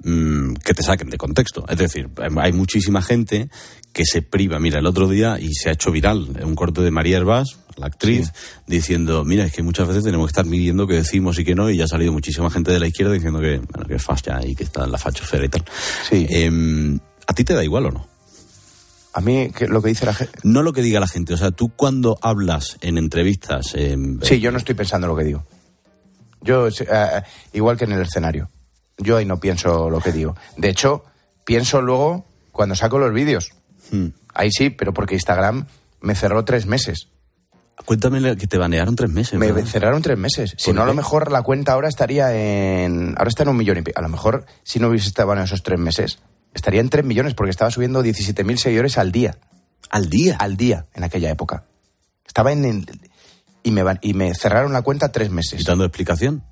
[0.04, 1.66] mm, que te saquen de contexto.
[1.70, 3.50] Es decir, hay muchísima gente
[3.92, 4.60] que se priva.
[4.60, 7.88] Mira, el otro día, y se ha hecho viral, un corte de María Herbás, la
[7.88, 8.32] actriz,
[8.68, 11.70] diciendo, mira, es que muchas veces tenemos que estar midiendo qué decimos y qué no,
[11.70, 14.40] y ya ha salido muchísima gente de la izquierda diciendo que, bueno, que es fascia
[14.46, 15.64] y que está en la fachosfera y tal.
[16.10, 16.26] Sí.
[16.30, 18.08] Em, ¿A ti te da igual o no?
[19.14, 20.40] A mí, ¿qué- lo que dice la gente...
[20.44, 23.74] No lo que diga la gente, o sea, tú cuando hablas en entrevistas...
[23.76, 25.46] em, Sí, yo no estoy pensando lo que digo.
[26.42, 27.22] Yo, eh,
[27.54, 28.50] igual que en el escenario.
[28.98, 30.36] Yo ahí no pienso lo que digo.
[30.58, 31.04] De hecho,
[31.46, 33.52] pienso luego cuando saco los vídeos.
[33.92, 34.08] Hmm.
[34.34, 35.68] Ahí sí, pero porque Instagram
[36.02, 37.10] me cerró tres meses.
[37.86, 39.40] Cuéntame que te banearon tres meses.
[39.40, 39.70] Me ¿verdad?
[39.70, 40.54] cerraron tres meses.
[40.58, 43.16] Si ¿Por no, a lo mejor la cuenta ahora estaría en.
[43.18, 44.00] Ahora está en un millón y pico.
[44.00, 46.20] A lo mejor, si no hubiese estado en esos tres meses,
[46.54, 49.38] estaría en tres millones porque estaba subiendo 17.000 seguidores al día.
[49.90, 50.38] ¿Al día?
[50.40, 51.66] Al día, en aquella época.
[52.26, 52.86] Estaba en.
[53.64, 55.62] y, me, y me cerraron la cuenta tres meses.
[55.62, 56.44] ¿Y dando explicación?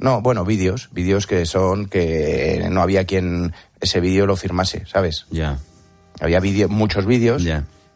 [0.00, 0.88] No, bueno, vídeos.
[0.92, 5.26] Vídeos que son que no había quien ese vídeo lo firmase, ¿sabes?
[5.30, 5.58] Ya.
[6.20, 7.44] Había muchos vídeos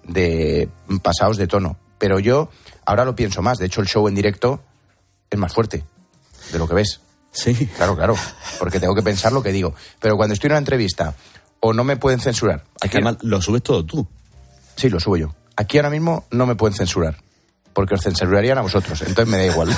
[0.07, 0.69] de
[1.03, 1.79] pasados de tono.
[1.99, 2.51] Pero yo
[2.85, 3.59] ahora lo pienso más.
[3.59, 4.61] De hecho, el show en directo
[5.31, 5.85] es más fuerte
[6.53, 7.01] de lo que ves.
[7.33, 7.55] Sí.
[7.77, 8.15] Claro, claro.
[8.59, 9.75] Porque tengo que pensar lo que digo.
[9.99, 11.15] Pero cuando estoy en una entrevista
[11.61, 12.65] o no me pueden censurar.
[12.83, 14.07] Es que además lo subes todo tú.
[14.77, 15.35] Sí, lo subo yo.
[15.57, 17.17] Aquí ahora mismo no me pueden censurar.
[17.75, 19.03] Porque os censurarían a vosotros.
[19.03, 19.69] Entonces me da igual.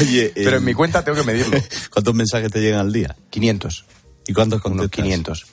[0.00, 1.58] Oye, Pero en mi cuenta tengo que medirlo.
[1.92, 3.14] ¿Cuántos mensajes te llegan al día?
[3.30, 3.84] 500.
[4.26, 5.04] ¿Y cuántos Unos contestas?
[5.04, 5.46] 500.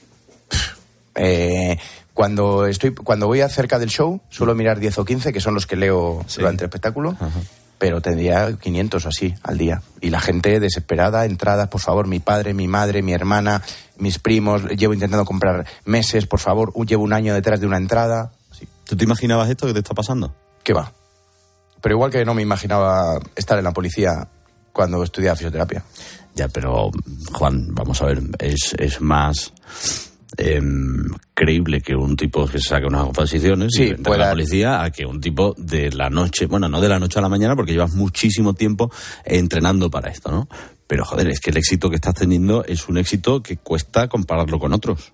[1.15, 1.77] Eh,
[2.13, 5.65] cuando estoy cuando voy acerca del show suelo mirar 10 o 15 que son los
[5.65, 7.17] que leo durante el espectáculo
[7.77, 12.19] pero tendría 500 o así al día y la gente desesperada entradas por favor mi
[12.19, 13.61] padre mi madre mi hermana
[13.97, 18.31] mis primos llevo intentando comprar meses por favor llevo un año detrás de una entrada
[18.91, 20.35] ¿Tú te imaginabas esto que te está pasando?
[20.65, 20.91] qué va
[21.81, 24.27] pero igual que no me imaginaba estar en la policía
[24.73, 25.81] cuando estudiaba fisioterapia
[26.35, 26.91] Ya, pero
[27.31, 29.53] Juan, vamos a ver, es, es más
[30.37, 34.31] em, creíble que un tipo que se saque unas oposiciones Sí, y entre pueda- la
[34.31, 37.29] policía a que un tipo de la noche, bueno, no de la noche a la
[37.29, 38.91] mañana porque llevas muchísimo tiempo
[39.23, 40.49] entrenando para esto, ¿no?
[40.87, 44.59] Pero joder, es que el éxito que estás teniendo es un éxito que cuesta compararlo
[44.59, 45.13] con otros.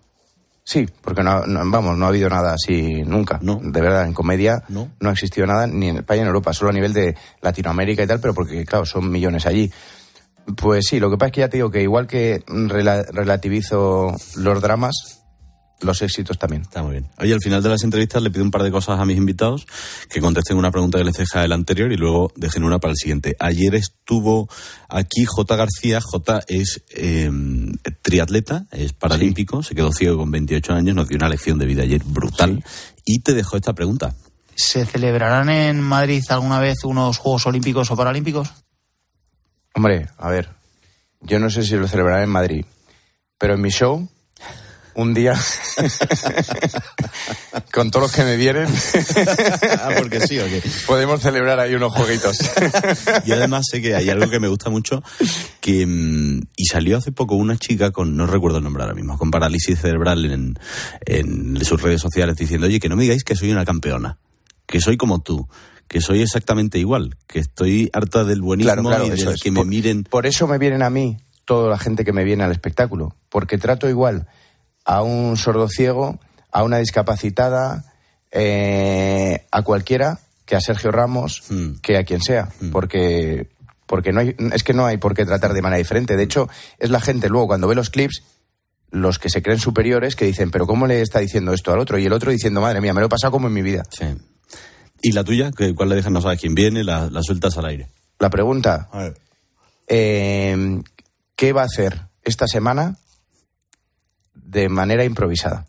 [0.69, 3.39] Sí, porque no, no- vamos, no ha habido nada así nunca.
[3.63, 4.89] De verdad, en comedia no.
[5.01, 8.08] ha existido nada ni en España ni en Europa, solo a nivel de Latinoamérica y
[8.08, 9.71] tal, pero porque, claro, son millones allí.
[10.58, 14.13] Pues sí, lo que pasa es que ya te digo que igual que rela- relativizo
[14.36, 15.23] los dramas,
[15.82, 16.63] los éxitos también.
[16.63, 17.08] Está muy bien.
[17.18, 19.68] Oye, al final de las entrevistas le pido un par de cosas a mis invitados,
[20.10, 22.98] que contesten una pregunta que les deja el anterior y luego dejen una para el
[22.98, 23.36] siguiente.
[23.40, 24.50] Ayer estuvo
[24.90, 25.56] aquí J.
[25.56, 26.00] García.
[26.02, 27.30] J es eh,
[28.02, 31.84] triatleta, es paralímpico, se quedó ciego con 28 años, nos dio una lección de vida
[31.84, 32.63] ayer brutal
[33.06, 34.16] y te dejó esta pregunta.
[34.56, 38.52] ¿Se celebrarán en Madrid alguna vez unos Juegos Olímpicos o Paralímpicos?
[39.76, 40.50] Hombre, a ver,
[41.22, 42.66] yo no sé si lo celebrarán en Madrid,
[43.38, 44.10] pero en mi show,
[44.98, 45.34] un día,
[47.72, 48.66] con todos los que me vienen,
[49.80, 50.40] ah, porque sí,
[50.88, 52.40] podemos celebrar ahí unos jueguitos.
[53.24, 55.04] Y además sé que hay algo que me gusta mucho,
[55.62, 59.20] que mm, y salió hace poco una chica con, no recuerdo el nombre ahora mismo,
[59.20, 60.58] con parálisis cerebral en,
[61.06, 64.18] en sus redes sociales diciendo, oye, que no me digáis que soy una campeona,
[64.66, 65.48] que soy como tú,
[65.88, 69.44] que soy exactamente igual, que estoy harta del buenismo Claro, claro, y del es.
[69.44, 70.06] que me miren.
[70.06, 73.60] Por eso me vienen a mí toda la gente que me viene al espectáculo, porque
[73.60, 74.28] trato igual
[74.88, 76.17] a un sordo ciego,
[76.52, 77.93] a una discapacitada,
[78.32, 81.73] eh, a cualquiera, que a Sergio Ramos, Hmm.
[81.82, 83.50] que a quien sea, porque
[83.86, 86.17] porque no hay, es que no hay por qué tratar de manera diferente.
[86.17, 88.21] De hecho, es la gente luego cuando ve los clips
[88.91, 91.97] los que se creen superiores que dicen, pero ¿cómo le está diciendo esto al otro?
[91.97, 93.84] Y el otro diciendo, madre mía, me lo he pasado como en mi vida.
[93.89, 94.06] Sí.
[95.02, 95.52] ¿Y la tuya?
[95.52, 96.12] ¿Qué- ¿Cuál le dejas?
[96.12, 97.88] No sabes quién viene, la, la sueltas al aire.
[98.19, 98.89] La pregunta,
[99.88, 100.82] eh,
[101.36, 102.97] ¿qué va a hacer esta semana
[104.58, 105.65] de manera improvisada?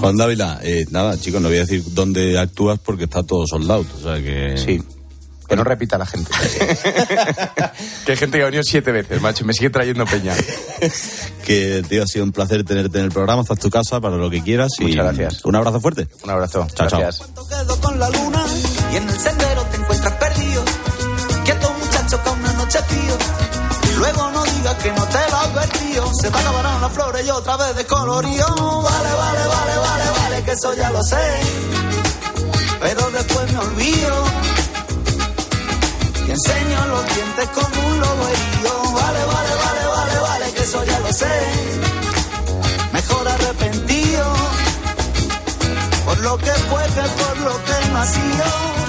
[0.00, 3.84] Juan Dávila, eh, nada, chicos, no voy a decir dónde actúas porque está todo soldado.
[3.98, 4.56] O sea que.
[4.56, 4.82] Sí.
[5.46, 6.30] Que no repita la gente.
[8.04, 9.44] que hay gente que ha venido siete veces, macho.
[9.44, 10.34] Me sigue trayendo peña.
[11.44, 13.40] Que, tío, ha sido un placer tenerte en el programa.
[13.40, 14.68] Estás tu casa para lo que quieras.
[14.80, 15.44] y Muchas gracias.
[15.46, 16.06] Un abrazo fuerte.
[16.22, 16.66] Un abrazo.
[16.74, 17.00] Chao, chao.
[17.00, 17.26] gracias.
[17.48, 18.44] quedo con la luna
[18.92, 20.62] y en el sendero te encuentras perdido.
[21.46, 23.16] Quieto muchacho que una noche fío.
[23.90, 24.27] Y luego no
[24.58, 26.12] digas que no te lo advertido.
[26.20, 28.46] Se te acabarán las flores y otra vez de colorío.
[28.46, 31.40] Vale, vale, vale, vale, vale, que eso ya lo sé.
[32.80, 34.24] Pero después me olvido.
[36.26, 38.72] Y enseño los dientes como un lobo herido.
[38.92, 41.36] Vale, vale, vale, vale, vale, que eso ya lo sé.
[42.92, 44.24] Mejor arrepentido.
[46.04, 48.87] Por lo que fue que por lo que nació.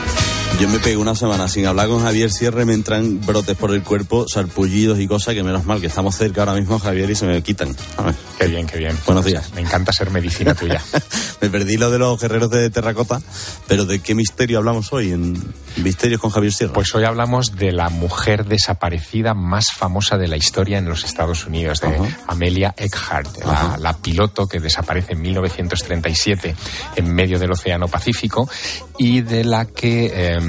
[0.60, 3.74] Yo me pego una semana sin hablar con Javier Sierra y me entran brotes por
[3.74, 7.16] el cuerpo, sarpullidos y cosas que menos mal que estamos cerca ahora mismo, Javier, y
[7.16, 7.74] se me quitan.
[7.96, 8.16] A ver.
[8.38, 8.98] Qué bien, qué bien.
[9.06, 9.54] Buenos días.
[9.54, 10.82] Me encanta ser medicina tuya.
[11.42, 13.22] me perdí lo de los guerreros de terracota,
[13.68, 15.42] pero ¿de qué misterio hablamos hoy en
[15.78, 16.74] Misterios con Javier Sierra?
[16.74, 21.46] Pues hoy hablamos de la mujer desaparecida más famosa de la historia en los Estados
[21.46, 26.56] Unidos, de Amelia Earhart, la, la piloto que desaparece en 1937
[26.98, 28.50] en medio del Océano Pacífico
[28.98, 30.49] y de la que em,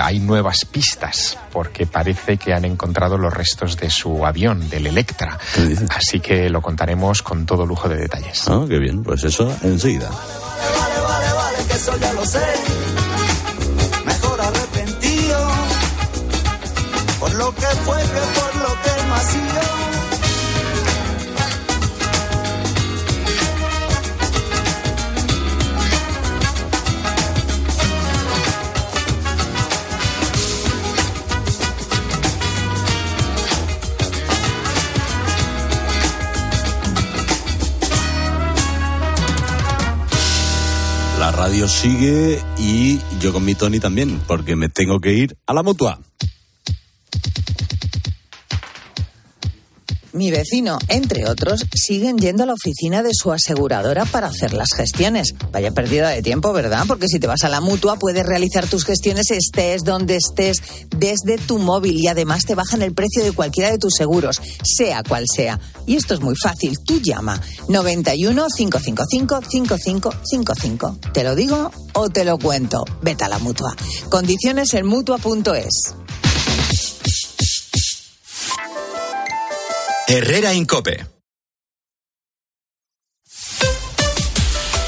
[0.00, 5.38] hay nuevas pistas porque parece que han encontrado los restos de su avión, del Electra.
[5.90, 8.44] Así que lo contaremos con todo lujo de detalles.
[8.48, 10.08] Ah, qué bien, pues eso enseguida.
[10.08, 12.97] Vale, vale, vale, que eso ya lo sé.
[41.58, 45.64] Radio sigue y yo con mi Tony también, porque me tengo que ir a la
[45.64, 45.98] mutua.
[50.12, 54.70] Mi vecino, entre otros, siguen yendo a la oficina de su aseguradora para hacer las
[54.74, 55.34] gestiones.
[55.52, 56.84] Vaya pérdida de tiempo, ¿verdad?
[56.88, 60.62] Porque si te vas a la mutua puedes realizar tus gestiones estés donde estés
[60.96, 65.02] desde tu móvil y además te bajan el precio de cualquiera de tus seguros, sea
[65.02, 65.60] cual sea.
[65.86, 70.98] Y esto es muy fácil, tú llama 91 555 5555.
[71.12, 72.84] ¿Te lo digo o te lo cuento?
[73.02, 73.76] Vete a la mutua.
[74.08, 75.94] Condiciones en mutua.es.
[80.10, 81.06] Herrera Incope.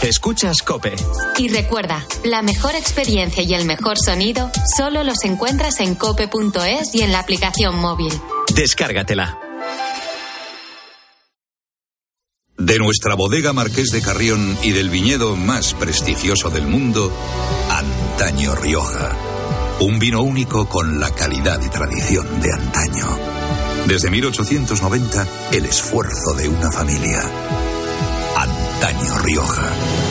[0.01, 0.97] Escuchas Cope.
[1.37, 7.03] Y recuerda, la mejor experiencia y el mejor sonido solo los encuentras en cope.es y
[7.03, 8.11] en la aplicación móvil.
[8.55, 9.39] Descárgatela.
[12.57, 17.13] De nuestra bodega Marqués de Carrión y del viñedo más prestigioso del mundo,
[17.69, 19.15] Antaño Rioja.
[19.81, 23.40] Un vino único con la calidad y tradición de antaño.
[23.87, 27.21] Desde 1890, el esfuerzo de una familia.
[28.37, 29.71] Antaño Rioja.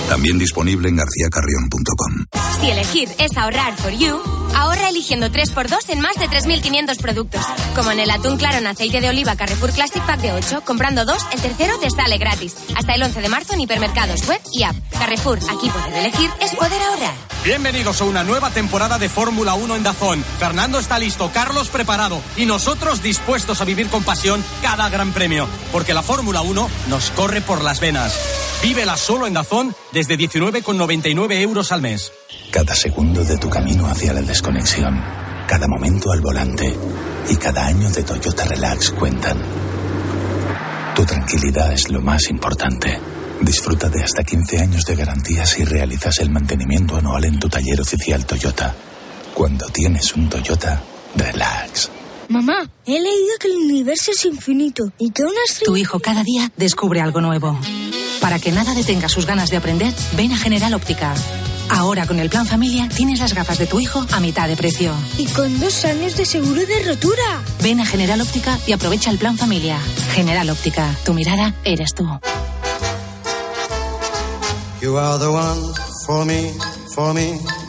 [0.09, 2.25] También disponible en garcíacarrión.com.
[2.59, 4.19] Si elegir es ahorrar for you,
[4.55, 7.41] ahorra eligiendo 3x2 en más de 3.500 productos.
[7.75, 11.05] Como en el atún claro en aceite de oliva Carrefour Classic Pack de 8, comprando
[11.05, 12.55] dos, el tercero te sale gratis.
[12.75, 14.75] Hasta el 11 de marzo en hipermercados web y app.
[14.91, 17.13] Carrefour, aquí poder elegir es poder ahorrar.
[17.43, 20.23] Bienvenidos a una nueva temporada de Fórmula 1 en Dazón.
[20.39, 25.47] Fernando está listo, Carlos preparado y nosotros dispuestos a vivir con pasión cada gran premio,
[25.71, 28.17] porque la Fórmula 1 nos corre por las venas.
[28.61, 32.11] Vívela solo en Dazón desde 19,99 euros al mes.
[32.51, 34.97] Cada segundo de tu camino hacia la desconexión,
[35.49, 36.73] cada momento al volante
[37.29, 39.37] y cada año de Toyota Relax cuentan.
[40.95, 42.97] Tu tranquilidad es lo más importante.
[43.41, 47.81] Disfruta de hasta 15 años de garantía si realizas el mantenimiento anual en tu taller
[47.81, 48.73] oficial Toyota.
[49.33, 50.81] Cuando tienes un Toyota,
[51.17, 51.91] relax.
[52.29, 56.49] Mamá, he leído que el universo es infinito y que una Tu hijo cada día
[56.55, 57.59] descubre algo nuevo.
[58.21, 61.13] Para que nada detenga sus ganas de aprender, ven a General Óptica.
[61.69, 64.93] Ahora con el plan familia tienes las gafas de tu hijo a mitad de precio.
[65.17, 67.41] Y con dos años de seguro de rotura.
[67.61, 69.79] Ven a General Óptica y aprovecha el plan familia.
[70.13, 72.05] General Óptica, tu mirada eres tú.
[74.81, 75.73] You are the one
[76.05, 76.53] for me,
[76.95, 77.37] for me,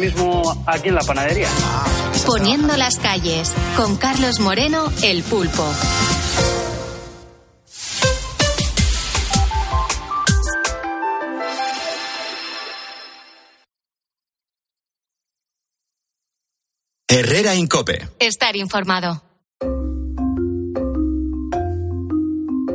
[0.00, 1.48] mismo aquí en la panadería.
[2.26, 5.64] Poniendo las calles, con Carlos Moreno, el pulpo.
[17.12, 18.08] Herrera Incope.
[18.20, 19.22] Estar informado.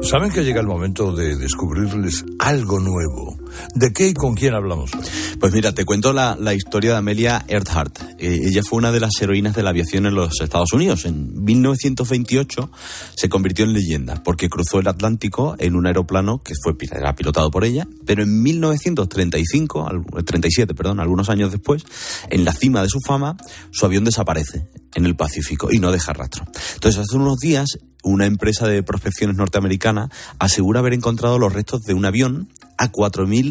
[0.02, 3.38] Saben que llega el momento de descubrirles algo nuevo.
[3.74, 4.92] ¿De qué y con quién hablamos?
[5.40, 8.00] Pues mira, te cuento la, la historia de Amelia Earhart.
[8.20, 11.06] Eh, ella fue una de las heroínas de la aviación en los Estados Unidos.
[11.06, 12.72] En 1928
[13.16, 17.52] se convirtió en leyenda porque cruzó el Atlántico en un aeroplano que fue era pilotado
[17.52, 21.84] por ella, pero en 1935, al- 37, perdón, algunos años después,
[22.30, 23.38] en la cima de su fama,
[23.72, 26.46] su avión desaparece en el Pacífico y no deja rastro.
[26.76, 31.94] Entonces, hace unos días, una empresa de prospecciones norteamericana asegura haber encontrado los restos de
[31.94, 32.92] un avión a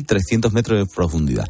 [0.03, 1.47] 4.300 metros de profundidad.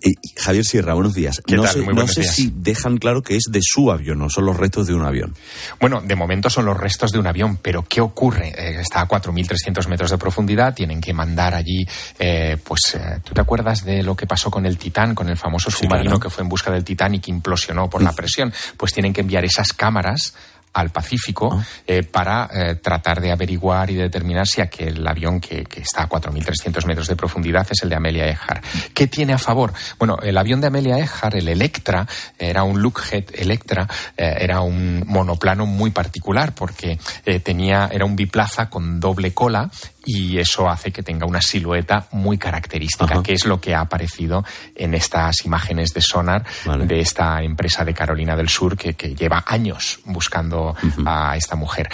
[0.00, 1.40] Eh, Javier Sierra, buenos días.
[1.46, 1.72] ¿Qué no tal?
[1.72, 2.34] sé, Muy no buenos sé días.
[2.34, 5.34] si dejan claro que es de su avión, no son los restos de un avión.
[5.80, 8.48] Bueno, de momento son los restos de un avión, pero ¿qué ocurre?
[8.48, 11.86] Eh, está a 4.300 metros de profundidad, tienen que mandar allí,
[12.18, 15.70] eh, pues, ¿tú te acuerdas de lo que pasó con el Titán, con el famoso
[15.70, 16.20] submarino claro.
[16.20, 18.52] que fue en busca del Titán y que implosionó por la presión?
[18.76, 20.34] Pues tienen que enviar esas cámaras
[20.72, 25.80] al Pacífico eh, para eh, tratar de averiguar y determinar si aquel avión que, que
[25.80, 28.64] está a 4.300 metros de profundidad es el de Amelia Earhart.
[28.94, 29.72] ¿Qué tiene a favor?
[29.98, 32.06] Bueno, el avión de Amelia Earhart, el Electra,
[32.38, 36.98] era un Lockheed Electra, eh, era un monoplano muy particular porque
[37.42, 39.70] tenía, era un biplaza con doble cola
[40.04, 44.44] y eso hace que tenga una silueta muy característica, que es lo que ha aparecido
[44.74, 46.44] en estas imágenes de sonar
[46.86, 50.74] de esta empresa de Carolina del Sur que, que lleva años buscando
[51.06, 51.88] a esta mujer.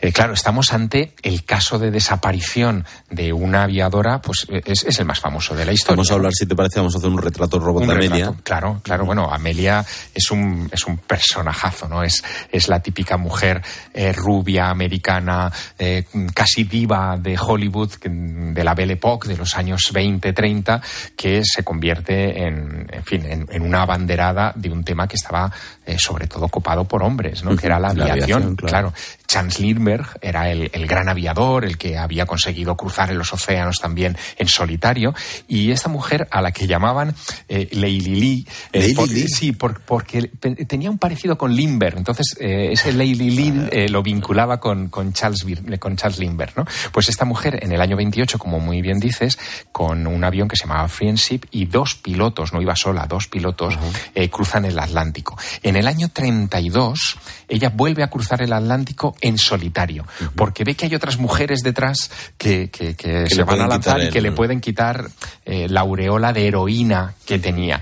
[0.00, 4.98] Eh, claro, estamos ante el caso de desaparición de una aviadora, pues eh, es, es
[4.98, 5.96] el más famoso de la historia.
[5.96, 8.32] Vamos a hablar, si te parece, vamos a hacer un retrato robot Un de Amelia.
[8.42, 9.04] Claro, claro.
[9.04, 9.84] Bueno, Amelia
[10.14, 12.02] es un, es un personajazo, ¿no?
[12.02, 13.62] Es, es la típica mujer
[13.94, 16.04] eh, rubia, americana, eh,
[16.34, 20.80] casi diva de Hollywood, de la Belle Époque, de los años 20, 30,
[21.16, 25.50] que se convierte en, en fin, en, en una abanderada de un tema que estaba
[25.84, 27.56] eh, sobre todo copado por hombres, ¿no?
[27.56, 28.92] Que era la La aviación, aviación, claro.
[28.92, 28.92] claro.
[29.28, 33.80] Chance Lindbergh era el, el gran aviador, el que había conseguido cruzar en los océanos
[33.80, 35.14] también en solitario.
[35.48, 37.14] Y esta mujer a la que llamaban
[37.48, 40.28] eh, Leili Lee, eh, por- sí, por- porque
[40.68, 41.98] tenía un parecido con Lindbergh.
[41.98, 45.44] Entonces, eh, ese Leili Lee eh, lo vinculaba con, con, Charles,
[45.80, 46.56] con Charles Lindbergh.
[46.56, 46.64] ¿no?
[46.92, 49.38] Pues esta mujer en el año 28, como muy bien dices,
[49.72, 53.76] con un avión que se llamaba Friendship y dos pilotos, no iba sola, dos pilotos,
[54.14, 55.36] eh, cruzan el Atlántico.
[55.62, 57.16] En el año 32,
[57.48, 62.10] ella vuelve a cruzar el Atlántico en solitario, porque ve que hay otras mujeres detrás
[62.38, 65.06] que, que- que Que se van a lanzar y que el- le pueden quitar
[65.44, 67.80] eh, la aureola de heroína que tenía.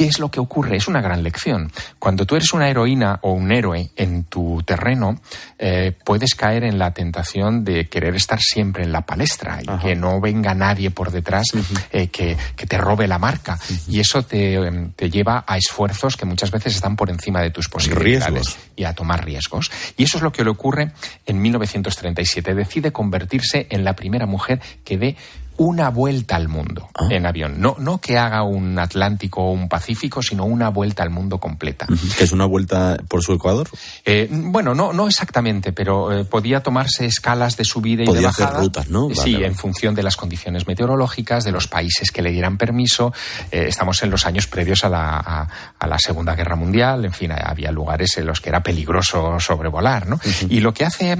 [0.00, 0.78] ¿Qué es lo que ocurre?
[0.78, 1.70] Es una gran lección.
[1.98, 5.20] Cuando tú eres una heroína o un héroe en tu terreno,
[5.58, 9.94] eh, puedes caer en la tentación de querer estar siempre en la palestra y que
[9.96, 11.48] no venga nadie por detrás
[11.92, 13.58] eh, que, que te robe la marca.
[13.88, 17.50] Y eso te, em, te lleva a esfuerzos que muchas veces están por encima de
[17.50, 18.58] tus posibilidades Riesgos.
[18.76, 19.70] y a tomar riesgos.
[19.98, 20.92] Y eso es lo que le ocurre
[21.26, 22.54] en 1937.
[22.54, 25.16] Decide convertirse en la primera mujer que dé
[25.60, 27.60] una vuelta al mundo en avión.
[27.60, 31.86] No, no que haga un Atlántico o un Pacífico, sino una vuelta al mundo completa.
[32.16, 33.68] Que es una vuelta por su ecuador.
[34.06, 38.26] Eh, bueno, no, no exactamente, pero eh, podía tomarse escalas de subida y Podía de
[38.28, 38.62] hacer bajada.
[38.62, 39.08] rutas, ¿no?
[39.08, 39.46] Vale, sí, vale.
[39.48, 43.12] en función de las condiciones meteorológicas, de los países que le dieran permiso.
[43.52, 45.48] Eh, estamos en los años previos a la, a,
[45.78, 47.04] a la Segunda Guerra Mundial.
[47.04, 50.18] En fin, había lugares en los que era peligroso sobrevolar, ¿no?
[50.48, 51.14] Y lo que hace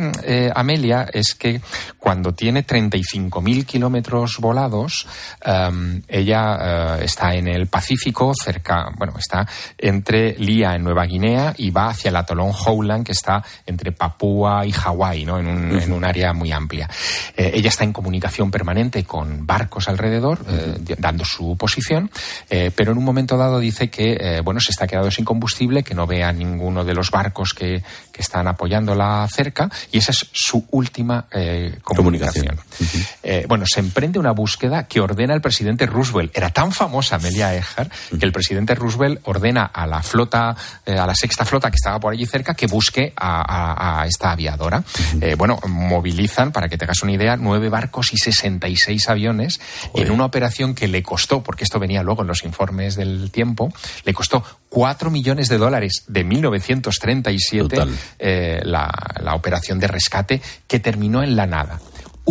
[0.54, 1.60] Amelia es que
[1.98, 5.06] cuando tiene 35.000 kilómetros volados,
[5.44, 9.46] em, ella eh, está en el Pacífico, cerca, bueno, está
[9.78, 14.66] entre Lía en Nueva Guinea y va hacia el atolón Howland, que está entre Papúa
[14.66, 15.38] y Hawái, ¿no?
[15.38, 16.88] En un, en un área muy amplia.
[17.36, 22.10] Eh, ella está en comunicación permanente con barcos alrededor, eh, dando su posición,
[22.48, 25.94] eh, pero en un momento dado dice que, bueno, se está quedando sin combustible, que
[25.94, 30.28] no ve a ninguno de los barcos que, que están apoyándola cerca, y esa es
[30.32, 31.26] su última
[31.82, 32.58] comunicación.
[33.22, 36.36] Eh, bueno, se emprende una búsqueda que ordena el presidente Roosevelt.
[36.36, 41.06] Era tan famosa Amelia Earhart que el presidente Roosevelt ordena a la flota, eh, a
[41.06, 44.82] la sexta flota que estaba por allí cerca, que busque a, a- a esta aviadora.
[45.20, 49.60] Eh, bueno, movilizan, para que te hagas una idea, nueve barcos y 66 aviones
[49.94, 53.72] en una operación que le costó, porque esto venía luego en los informes del tiempo,
[54.04, 57.98] le costó 4 millones de dólares de 1937 Total.
[58.18, 58.90] eh, la,
[59.20, 61.80] la operación de rescate que terminó en la nada.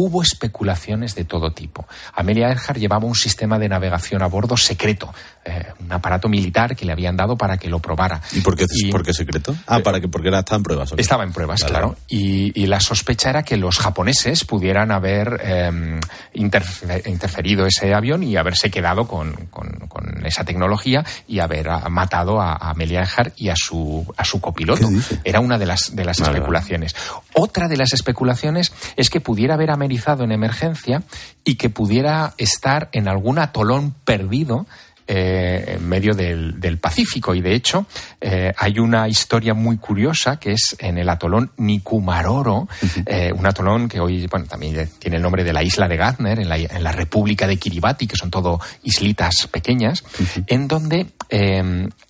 [0.02, 1.86] Hubo especulaciones de todo tipo.
[2.16, 5.14] Amelia Earhart llevaba un sistema de navegación a bordo secreto.
[5.45, 8.22] eh, un aparato militar que le habían dado para que lo probara.
[8.34, 9.56] ¿Y por qué, por qué secreto?
[9.68, 10.93] Ah, para que, porque era, estaba en pruebas.
[10.97, 11.72] Estaba en pruebas, Vale.
[11.72, 11.95] claro.
[12.08, 16.00] Y, y la sospecha era que los japoneses pudieran haber eh,
[16.36, 21.89] interfe- interferido ese avión y haberse quedado con, con- con esa tecnología y haber ah,
[21.89, 24.88] matado a, a Amelia Earhart y a su, a su copiloto.
[25.24, 26.95] Era una de las, de las Vale, especulaciones.
[27.34, 31.03] Otra de las especulaciones es que pudiera haber en emergencia
[31.43, 34.65] y que pudiera estar en algún atolón perdido
[35.11, 37.33] eh, en medio del, del Pacífico.
[37.33, 37.87] Y de hecho,
[38.21, 42.67] eh, hay una historia muy curiosa que es en el atolón Nikumaroro,
[43.07, 46.39] eh, un atolón que hoy bueno, también tiene el nombre de la isla de Gardner,
[46.39, 50.03] en la, en la República de Kiribati, que son todo islitas pequeñas,
[50.45, 51.07] en donde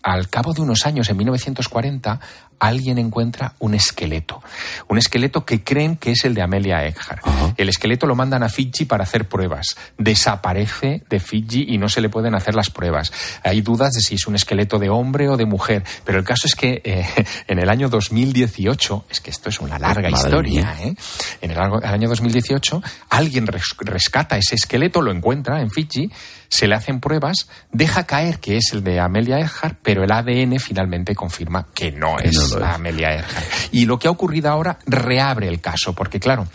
[0.04, 2.20] al cabo de unos años, en 1940,
[2.60, 4.42] alguien encuentra un esqueleto.
[4.88, 7.22] Un esqueleto que creen que es el de Amelia Earhart.
[7.58, 9.76] El esqueleto lo mandan a Fiji para hacer pruebas.
[9.98, 13.12] Desaparece de Fiji y no se le pueden hacer las pruebas.
[13.44, 15.84] Hay dudas de si es un esqueleto de hombre o de mujer.
[16.04, 17.06] Pero el caso es que eh,
[17.48, 20.76] en el año 2018, es que esto es una larga Madre historia.
[20.82, 20.96] ¿eh?
[21.42, 26.12] en el, el año 2018, alguien res- rescata ese esqueleto, lo encuentra en Fiji,
[26.50, 30.60] se le hacen pruebas, deja caer que es el de Amelia Earhart, pero el ADN
[30.60, 32.64] finalmente confirma que no Que es, no es.
[32.64, 33.46] Amelia Earhart.
[33.72, 36.48] Y lo que ha ocurrido ahora reabre el caso, porque claro,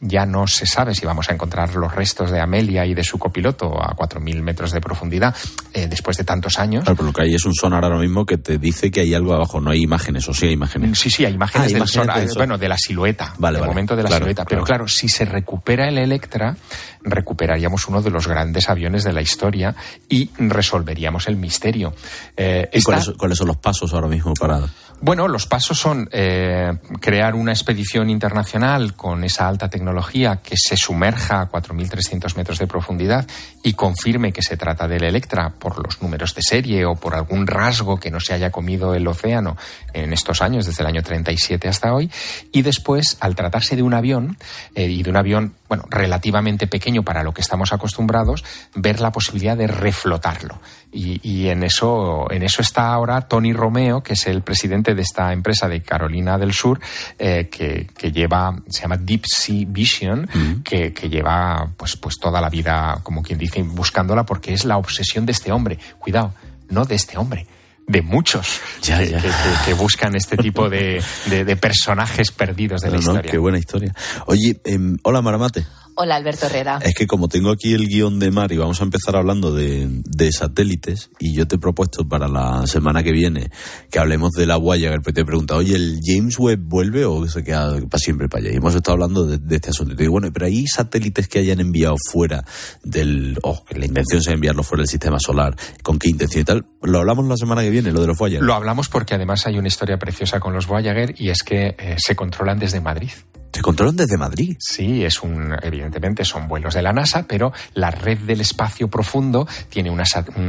[0.00, 3.18] ya no se sabe si vamos a encontrar los restos de Amelia y de su
[3.18, 5.34] copiloto a 4.000 metros de profundidad
[5.72, 6.82] eh, después de tantos años.
[6.84, 9.14] Claro, pero lo que hay es un sonar ahora mismo que te dice que hay
[9.14, 9.60] algo abajo.
[9.60, 10.98] No hay imágenes, o sí hay imágenes.
[10.98, 12.36] Sí, sí, hay imágenes, Ah, del imágenes sonar, del sol.
[12.38, 14.44] bueno, de la silueta, Vale, momento de la Claro, silueta.
[14.44, 14.84] Pero claro.
[14.84, 16.56] claro, si se recupera el Electra,
[17.02, 19.74] recuperaríamos uno de los grandes aviones de la historia
[20.08, 21.94] y resolveríamos el misterio.
[22.36, 24.60] Eh, ¿Y esta- cuáles, cuáles son los pasos ahora mismo para...?
[25.00, 30.76] Bueno, los pasos son eh, crear una expedición internacional con esa alta tecnología que se
[30.76, 33.26] sumerja a 4.300 metros de profundidad
[33.62, 37.46] y confirme que se trata del Electra por los números de serie o por algún
[37.46, 39.56] rasgo que no se haya comido el océano
[39.92, 42.10] en estos años, desde el año 37 hasta hoy.
[42.52, 44.38] Y después, al tratarse de un avión
[44.74, 48.44] eh, y de un avión, bueno, relativamente pequeño para lo que estamos acostumbrados,
[48.76, 50.60] ver la posibilidad de reflotarlo.
[50.92, 55.02] Y, y en eso, en eso está ahora Tony Romeo, que es el presidente de
[55.02, 56.78] esta empresa de Carolina del Sur,
[57.18, 60.28] eh, que, que lleva, se llama Deep Sea Vision,
[60.62, 64.76] que, que lleva pues, pues toda la vida, como quien dice, buscándola, porque es la
[64.76, 65.76] obsesión de este hombre.
[65.98, 66.34] Cuidado,
[66.68, 67.48] no de este hombre.
[67.86, 69.16] De muchos Ya, que, ya.
[69.20, 73.30] que- que- que buscan este tipo de, de- de personajes perdidos de la no, historia.
[73.30, 73.94] qué buena historia.
[74.26, 75.64] Oye, em, hola Maramate.
[75.96, 76.80] Hola, Alberto Herrera.
[76.82, 79.86] Es que como tengo aquí el guion de Mar y vamos a empezar hablando de,
[79.88, 83.50] de satélites y yo te he propuesto para la semana que viene
[83.90, 87.26] que hablemos de la Voyager, pues te he preguntado, oye, ¿el James Webb vuelve o
[87.28, 88.52] se queda para siempre para allá?
[88.52, 89.92] Y hemos estado hablando de, de este asunto.
[89.92, 92.44] Y te digo, bueno, pero hay satélites que hayan enviado fuera
[92.82, 93.38] del...
[93.42, 95.54] o que la intención sea enviarlos fuera del sistema solar.
[95.84, 96.66] ¿Con qué intención y tal?
[96.82, 98.42] Lo hablamos la semana que viene, lo de los Voyager.
[98.42, 101.94] Lo hablamos porque además hay una historia preciosa con los Voyager y es que eh,
[101.98, 103.10] se controlan desde Madrid.
[103.54, 104.56] ¿Se controlan desde Madrid?
[104.58, 109.46] Sí, es un, evidentemente son vuelos de la NASA, pero la red del espacio profundo
[109.68, 110.02] tiene una,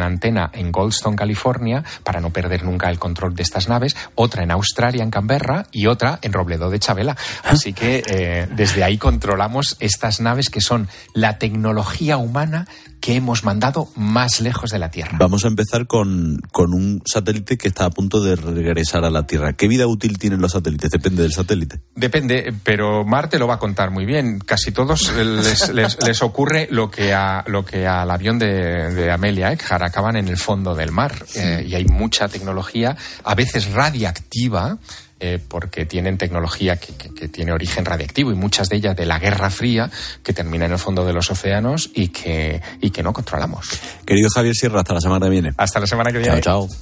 [0.03, 4.49] antena en Goldstone, California, para no perder nunca el control de estas naves, otra en
[4.49, 7.15] Australia, en Canberra, y otra en Robledo de Chabela.
[7.43, 12.67] Así que eh, desde ahí controlamos estas naves que son la tecnología humana
[13.05, 15.15] que hemos mandado más lejos de la Tierra.
[15.19, 19.27] Vamos a empezar con, con un satélite que está a punto de regresar a la
[19.27, 19.53] Tierra.
[19.53, 20.89] ¿Qué vida útil tienen los satélites?
[20.89, 21.81] Depende del satélite.
[21.95, 24.39] Depende, pero Marte lo va a contar muy bien.
[24.39, 29.11] Casi todos les, les- les ocurre lo que, a, lo que al avión de, de
[29.11, 31.13] Amelia Earhart acaban en el fondo del mar.
[31.35, 34.77] Eh, y hay mucha tecnología, a veces radiactiva,
[35.19, 39.05] eh, porque tienen tecnología que, que- que tiene origen radiactivo y muchas de ellas de
[39.05, 39.89] la Guerra Fría,
[40.23, 43.67] que termina en el fondo de los océanos y que, y que no controlamos.
[44.05, 45.53] Querido Javier Sierra, hasta la semana que viene.
[45.57, 46.41] Hasta la semana que viene.
[46.41, 46.75] Chao, chao.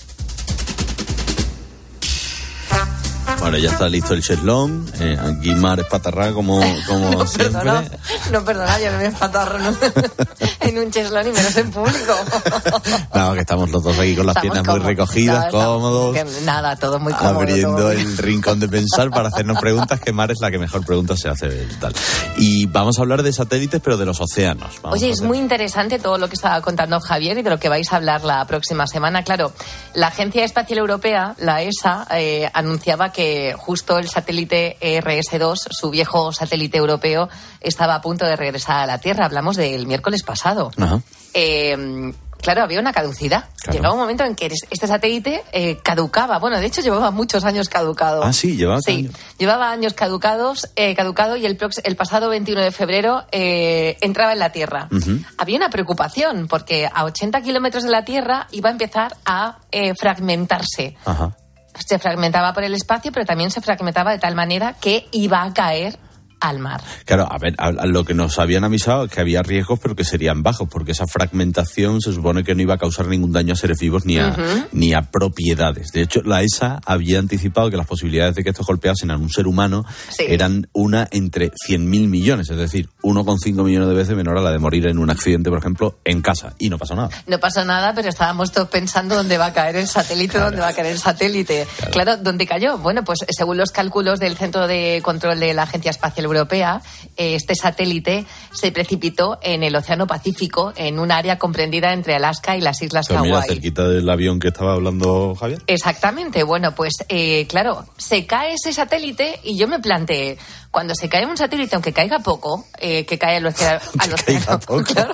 [3.43, 4.89] Bueno, ya está listo el cheslón.
[5.01, 7.59] Eh, aquí Mar Espatarrá, como, como siempre.
[7.59, 7.83] Perdona,
[8.31, 9.75] no, perdona, yo no me espatarro ¿no?
[10.61, 12.13] en un cheslón y menos en público.
[13.13, 16.15] No, que estamos los dos aquí con las Estamos piernas muy recogidas, estamos- cómodos.
[16.15, 17.39] que Nada, todo muy cómodo.
[17.41, 17.91] abriendo todo.
[17.91, 21.29] el rincón de pensar para hacernos preguntas, que Mar es la que mejor preguntas se
[21.29, 21.93] hace tal.
[22.37, 24.81] Y vamos a hablar de satélites, pero de los océanos.
[24.81, 27.69] Vamos Oye, es muy interesante todo lo que estaba contando Javier y de lo que
[27.69, 29.23] vais a hablar la próxima semana.
[29.23, 29.51] Claro,
[29.93, 36.31] la Agencia Espacial Europea, la ESA, eh, anunciaba que justo el satélite ERS-2, su viejo
[36.31, 37.29] satélite europeo,
[37.61, 39.25] estaba a punto de regresar a la Tierra.
[39.25, 40.71] Hablamos del miércoles pasado.
[40.77, 41.01] Ajá.
[41.33, 43.45] Eh, claro, había una caducidad.
[43.61, 43.77] Claro.
[43.77, 46.37] Llegaba un momento en que este satélite eh, caducaba.
[46.39, 48.23] Bueno, de hecho llevaba muchos años caducado.
[48.23, 49.13] Ah, sí, llevaba Sí, años.
[49.37, 54.39] llevaba años caducados, eh, caducado y el, el pasado 21 de febrero eh, entraba en
[54.39, 54.89] la Tierra.
[55.37, 59.93] Había una preocupación porque a 80 kilómetros de la Tierra iba a empezar a eh,
[59.95, 60.95] fragmentarse.
[61.05, 61.35] Ajá.
[61.79, 65.53] Se fragmentaba por el espacio, pero también se fragmentaba de tal manera que iba a
[65.53, 65.97] caer
[66.43, 66.81] al mar.
[67.05, 69.95] Claro, a ver, a- a lo que nos habían avisado es que había riesgos, pero
[69.95, 73.53] que serían bajos, porque esa fragmentación se supone que no iba a causar ningún daño
[73.53, 74.35] a seres vivos ni a,
[74.71, 75.91] ni a propiedades.
[75.91, 79.29] De hecho, la ESA había anticipado que las posibilidades de que esto golpeasen a un
[79.29, 80.25] ser humano Sí.
[80.27, 84.59] eran una entre 100.000 millones, es decir, 1,5 millones de veces menor a la de
[84.59, 86.53] morir en un accidente, por ejemplo, en casa.
[86.59, 87.09] Y no pasó nada.
[87.27, 90.69] No pasó nada, pero estábamos todos pensando dónde va a caer el satélite, dónde va
[90.69, 91.65] a caer el satélite.
[91.91, 92.17] Claro.
[92.17, 92.77] ¿dónde cayó?
[92.77, 96.81] Bueno, pues según los cálculos del Centro de Control de la Agencia Espacial Europea,
[97.17, 102.57] eh, este satélite se precipitó en el Océano Pacífico, en un área comprendida entre Alaska
[102.57, 103.47] y las Islas mira, Hawái.
[103.47, 105.61] cerquita del avión que estaba hablando Javier.
[105.67, 110.37] Exactamente, bueno, pues eh, claro, se cae ese satélite y yo me planteé,
[110.73, 114.59] cuando se cae un satélite, aunque caiga poco, eh, que cae al océano, al océano,
[114.83, 115.13] claro,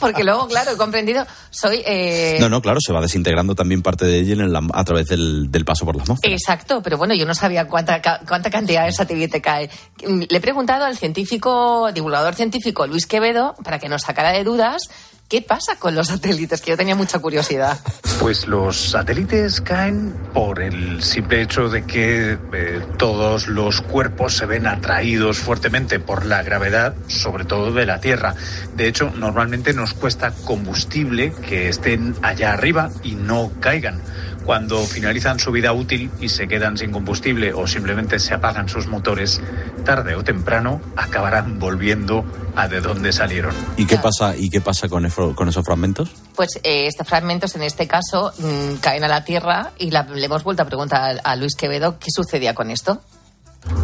[0.00, 1.82] porque luego, claro, he comprendido, soy...
[1.84, 5.06] eh, No, no, claro, se va desintegrando también parte de ella en la- a través
[5.08, 6.32] del, del paso por la atmósfera.
[6.34, 9.68] Exacto, pero bueno, yo no sabía cuánta, cuánta cantidad de satélite cae.
[10.06, 14.44] Mm, Le he preguntado al científico, divulgador científico Luis Quevedo, para que nos sacara de
[14.44, 14.82] dudas,
[15.28, 16.60] ¿qué pasa con los satélites?
[16.60, 17.78] Que yo tenía mucha curiosidad.
[18.20, 24.46] Pues los satélites caen por el simple hecho de que eh, todos los cuerpos se
[24.46, 28.34] ven atraídos fuertemente por la gravedad, sobre todo de la Tierra.
[28.74, 34.00] De hecho, normalmente nos cuesta combustible que estén allá arriba y no caigan.
[34.46, 38.86] Cuando finalizan su vida útil y se quedan sin combustible o simplemente se apagan sus
[38.86, 39.40] motores,
[39.84, 42.24] tarde o temprano acabarán volviendo
[42.54, 43.52] a de donde salieron.
[43.76, 45.04] ¿Y qué pasa, y qué pasa con,
[45.34, 46.10] con esos fragmentos?
[46.34, 50.24] Pues eh, estos fragmentos, en este caso, mm, caen a la Tierra y la- le
[50.26, 53.00] hemos vuelto a preguntar a, a Luis Quevedo qué sucedía con esto.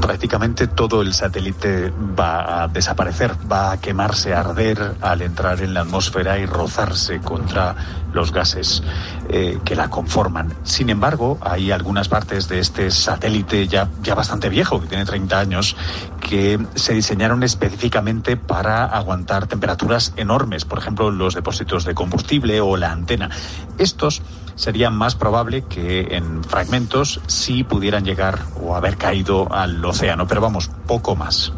[0.01, 5.75] Prácticamente todo el satélite va a desaparecer, va a quemarse, a arder al entrar en
[5.75, 7.75] la atmósfera y rozarse contra
[8.13, 8.83] los gases
[9.29, 10.55] eh, que la conforman.
[10.65, 15.39] Sin embargo, hay algunas partes de este satélite ya, ya bastante viejo, que tiene 30
[15.39, 15.77] años,
[16.21, 22.77] que se diseñaron específicamente para aguantar temperaturas enormes, por ejemplo, los depósitos de combustible o
[22.77, 23.31] la antena.
[23.79, 24.23] Estos
[24.55, 30.41] sería más probable que en fragmentos sí pudieran llegar o haber caído al océano, pero
[30.41, 31.53] vamos, poco más.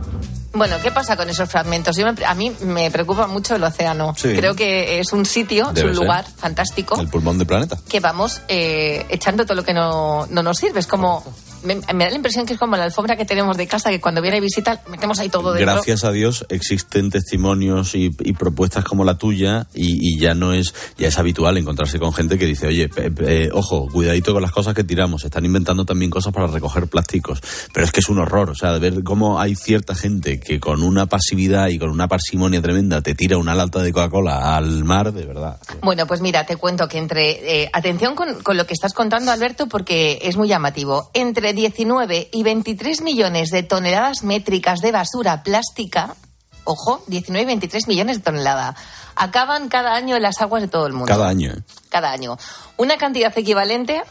[0.56, 1.96] Bueno, ¿qué pasa con esos fragmentos?
[1.96, 4.14] Yo me- a mí me preocupa mucho el océano.
[4.16, 4.36] Sí.
[4.36, 5.96] Creo que es un sitio, es un ser.
[5.96, 7.76] lugar fantástico El pulmón del planeta.
[7.88, 10.78] que vamos eh, echando todo lo que no, no nos sirve.
[10.78, 11.24] Es como,
[11.64, 14.00] me, me da la impresión que es como la alfombra que tenemos de casa, que
[14.00, 15.72] cuando viene visita metemos ahí todo dentro.
[15.72, 20.52] Gracias a Dios existen testimonios y, y propuestas como la tuya y, y ya no
[20.52, 24.32] es ya es habitual encontrarse con gente que dice oye pe- pe- eh, ojo cuidadito
[24.32, 27.40] con las cosas que tiramos están inventando también cosas para recoger plásticos
[27.72, 30.60] pero es que es un horror o sea de ver cómo hay cierta gente que
[30.60, 34.84] con una pasividad y con una parsimonia tremenda te tira una lata de Coca-Cola al
[34.84, 37.62] mar de verdad Bueno, pues mira, te cuento que entre.
[37.62, 41.10] eh, atención con, con lo que estás contando, Alberto, porque es muy llamativo.
[41.14, 46.14] Entre 19 y 23 millones de toneladas métricas de basura plástica,
[46.64, 48.76] ojo, 19 y 23 millones de toneladas,
[49.16, 51.06] acaban cada año en las aguas de todo el mundo.
[51.06, 51.52] cada año.
[51.88, 52.36] Cada año.
[52.76, 54.02] Una cantidad equivalente.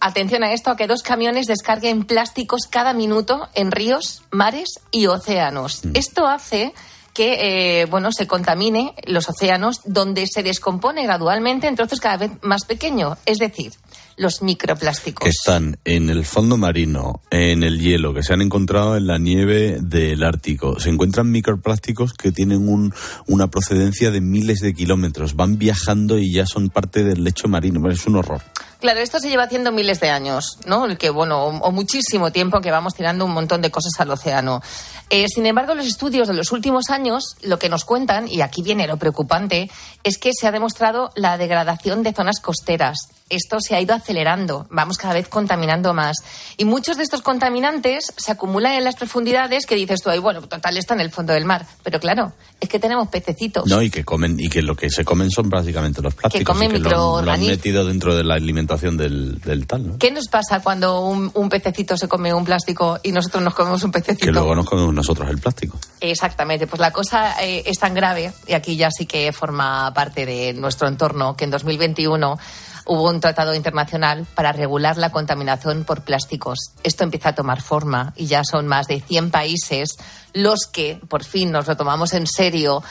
[0.00, 5.06] Atención a esto, a que dos camiones descarguen plásticos cada minuto en ríos, mares y
[5.06, 5.82] océanos.
[5.94, 6.74] Esto hace
[7.14, 12.30] que eh, bueno se contamine los océanos donde se descompone gradualmente en trozos cada vez
[12.42, 13.74] más pequeños, es decir,
[14.16, 15.24] los microplásticos.
[15.24, 19.18] que están en el fondo marino, en el hielo, que se han encontrado en la
[19.18, 20.78] nieve del Ártico.
[20.80, 22.92] Se encuentran microplásticos que tienen un-
[23.26, 25.34] una procedencia de miles de kilómetros.
[25.36, 27.88] Van viajando y ya son parte del lecho marino.
[27.90, 28.42] Es un horror.
[28.80, 30.86] Claro, esto se lleva haciendo miles de años, ¿no?
[30.86, 34.10] El que, bueno, o, o muchísimo tiempo que vamos tirando un montón de cosas al
[34.10, 34.60] océano.
[35.08, 38.60] Eh, sin embargo, los estudios de los últimos años lo que nos cuentan, y aquí
[38.62, 39.70] viene lo preocupante,
[40.04, 42.98] es que se ha demostrado la degradación de zonas costeras.
[43.28, 46.18] Esto se ha ido acelerando, vamos cada vez contaminando más.
[46.58, 50.42] Y muchos de estos contaminantes se acumulan en las profundidades que dices tú, ahí, bueno,
[50.42, 51.64] total, está en el fondo del mar.
[51.82, 53.66] Pero claro, es que tenemos pececitos.
[53.66, 56.54] No, y que comen, y que lo que se comen son básicamente los plásticos.
[56.54, 59.98] comen y que lo, lo han metido dentro de la alimentación del, del tal, ¿no?
[59.98, 63.82] ¿Qué nos pasa cuando un, un pececito se come un plástico y nosotros nos comemos
[63.82, 64.26] un pececito?
[64.26, 65.78] Que luego nos comemos nosotros el plástico.
[66.00, 70.26] Exactamente, pues la cosa eh, es tan grave, y aquí ya sí que forma parte
[70.26, 72.38] de nuestro entorno, que en 2021
[72.86, 76.58] hubo un tratado internacional para regular la contaminación por plásticos.
[76.82, 79.96] Esto empieza a tomar forma y ya son más de 100 países
[80.32, 82.82] los que por fin nos lo tomamos en serio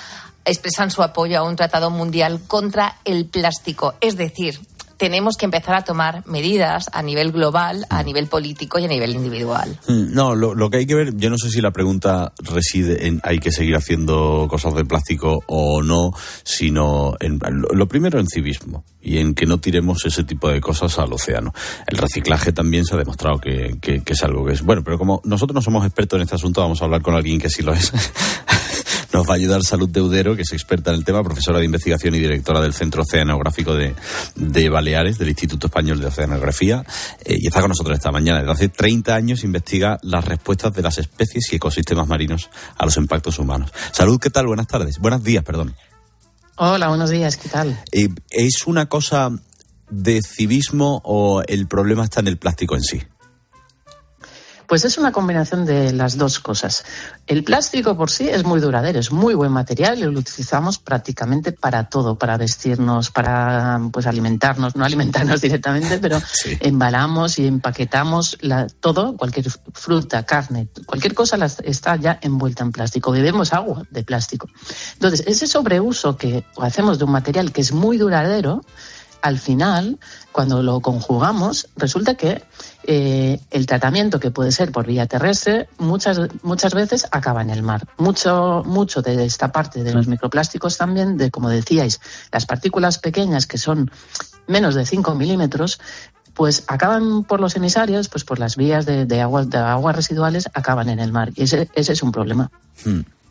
[0.45, 3.93] expresan su apoyo a un tratado mundial contra el plástico.
[4.01, 4.59] Es decir,
[5.01, 9.15] tenemos que empezar a tomar medidas a nivel global, a nivel político y a nivel
[9.15, 9.79] individual.
[9.87, 13.07] Mm, No, lo, lo que hay que ver, yo no sé si la pregunta reside
[13.07, 16.11] en hay que seguir haciendo cosas de plástico o no,
[16.43, 20.61] sino en lo, lo primero en civismo y en que no tiremos ese tipo de
[20.61, 21.51] cosas al océano.
[21.87, 24.99] El reciclaje también se ha demostrado que, que- que es algo que es bueno, pero
[24.99, 27.63] como nosotros no somos expertos en este asunto, vamos a hablar con alguien que sí
[27.63, 27.91] lo es.
[29.13, 32.15] Nos va a ayudar Salud Deudero, que es experta en el tema, profesora de investigación
[32.15, 33.93] y directora del Centro Oceanográfico de,
[34.35, 36.85] de Baleares, del Instituto Español de Oceanografía,
[37.25, 38.39] eh, y está con nosotros esta mañana.
[38.39, 42.95] Desde hace 30 años investiga las respuestas de las especies y ecosistemas marinos a los
[42.95, 43.71] impactos humanos.
[43.91, 44.47] Salud, ¿qué tal?
[44.47, 44.97] Buenas tardes.
[44.99, 45.75] Buenos días, perdón.
[46.55, 47.77] Hola, buenos días, ¿qué tal?
[47.91, 49.31] Eh, ¿Es una cosa
[49.89, 53.01] de civismo o el problema está en el plástico en sí?
[54.71, 56.85] Pues es una combinación de las dos cosas.
[57.27, 61.51] El plástico por sí es muy duradero, es muy buen material y lo utilizamos prácticamente
[61.51, 66.21] para todo, para vestirnos, para pues alimentarnos, no alimentarnos directamente, pero
[66.61, 73.11] embalamos y empaquetamos la- todo, cualquier fruta, carne, cualquier cosa está ya envuelta en plástico.
[73.11, 74.47] Bebemos agua de plástico.
[74.93, 78.63] Entonces, ese sobreuso que hacemos de un material que es muy duradero,
[79.21, 79.99] al final,
[80.31, 82.43] cuando lo conjugamos, resulta que
[82.83, 87.63] eh, el tratamiento que puede ser por vía terrestre muchas, muchas veces acaba en el
[87.63, 87.87] mar.
[87.97, 92.01] Mucho, mucho de esta parte de los microplásticos también, de como decíais,
[92.31, 93.91] las partículas pequeñas que son
[94.47, 95.79] menos de 5 milímetros,
[96.33, 100.49] pues acaban por los emisarios, pues por las vías de, de agua, de aguas residuales,
[100.53, 101.31] acaban en el mar.
[101.35, 102.49] Y ese, ese es un problema.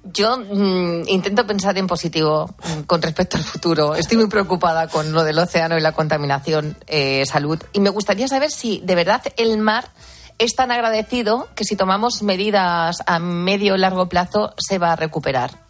[0.03, 3.95] Yo mm, intento pensar en positivo mm, con respecto al futuro.
[3.95, 7.59] Estoy muy preocupada con lo del océano y la contaminación, eh, salud.
[7.73, 9.91] Y me gustaría saber si de verdad el mar
[10.39, 14.97] es tan agradecido que si tomamos medidas a medio o largo plazo se va a
[14.97, 15.70] recuperar.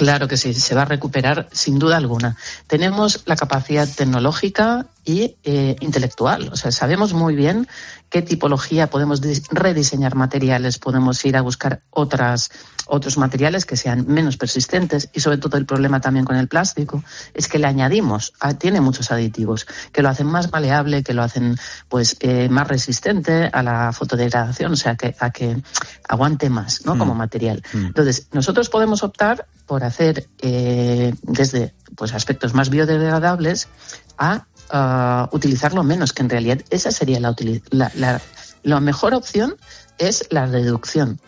[0.00, 2.34] Claro que sí, se va a recuperar sin duda alguna.
[2.66, 6.48] Tenemos la capacidad tecnológica y eh, intelectual.
[6.52, 7.68] O sea, sabemos muy bien
[8.08, 12.50] qué tipología podemos dis- rediseñar materiales, podemos ir a buscar otras,
[12.86, 17.04] otros materiales que sean menos persistentes y sobre todo el problema también con el plástico
[17.34, 21.22] es que le añadimos, ah, tiene muchos aditivos que lo hacen más maleable, que lo
[21.22, 21.56] hacen
[21.88, 25.62] pues eh, más resistente a la fotodegradación, o sea, que, a que
[26.08, 26.94] aguante más, ¿no?
[26.94, 26.98] Mm.
[26.98, 27.62] Como material.
[27.72, 33.68] Entonces, nosotros podemos optar por hacer eh, desde pues aspectos más biodegradables
[34.18, 37.34] a ah, utilizarlo menos, que en realidad esa sería la,
[37.94, 38.20] la-
[38.62, 39.56] la mejor opción
[40.00, 41.20] es la reducción,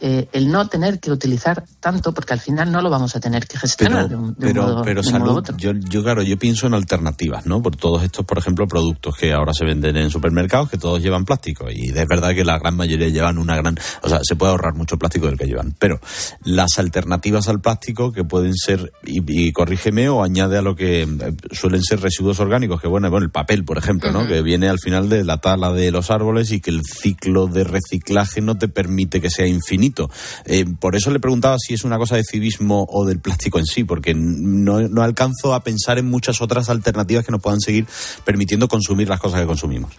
[0.00, 3.46] eh, el no tener que utilizar tanto, porque al final no lo vamos a tener
[3.46, 5.56] que gestionar de un, de un pero, modo, pero de un modo u salud, otro.
[5.56, 7.62] yo, yo claro, yo pienso en alternativas, ¿no?
[7.62, 11.24] Por todos estos, por ejemplo, productos que ahora se venden en supermercados que todos llevan
[11.24, 14.52] plástico y es verdad que la gran mayoría llevan una gran, o sea, se puede
[14.52, 15.98] ahorrar mucho plástico del que llevan, pero
[16.44, 21.02] las alternativas al plástico que pueden ser y, y corrígeme o añade a lo que
[21.02, 21.08] eh,
[21.50, 24.26] suelen ser residuos orgánicos, que bueno, bueno, el papel, por ejemplo, ¿no?
[24.26, 27.64] Que viene al final de la tala de los árboles y que el ciclo de
[27.64, 28.01] reciclaje
[28.40, 30.10] no te permite que sea infinito.
[30.44, 33.66] Eh, por eso le preguntaba si es una cosa de civismo o del plástico en
[33.66, 37.86] sí, porque no, no alcanzo a pensar en muchas otras alternativas que nos puedan seguir
[38.24, 39.92] permitiendo consumir las cosas que consumimos.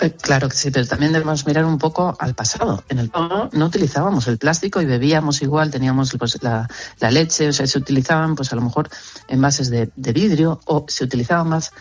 [0.00, 2.82] Eh, Claro que sí, pero también debemos mirar un poco al pasado.
[2.88, 6.68] En el pasado no utilizábamos el plástico y bebíamos igual, teníamos pues, la,
[7.10, 8.88] leche, o sea, se utilizaban pues a lo mejor
[9.28, 11.72] envases de, de vidrio o se utilizaba más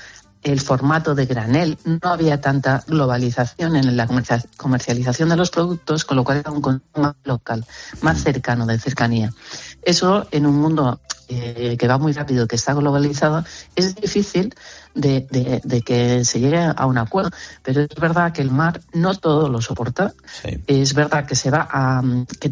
[0.46, 1.78] el formato de granel.
[1.84, 6.52] No había tanta globalización en la comercia- comercialización de los productos, con lo cual era
[6.52, 7.66] un consumo más local,
[8.02, 9.34] más cercano, de cercanía.
[9.82, 13.44] Eso en un mundo eh, que va muy rápido, que está globalizado,
[13.76, 14.54] es difícil
[14.94, 17.32] de, de- de que se llegue a un acuerdo.
[17.64, 20.14] Pero es verdad que el mar no todo lo soporta.
[20.68, 22.04] Es verdad que se va a...
[22.40, 22.52] que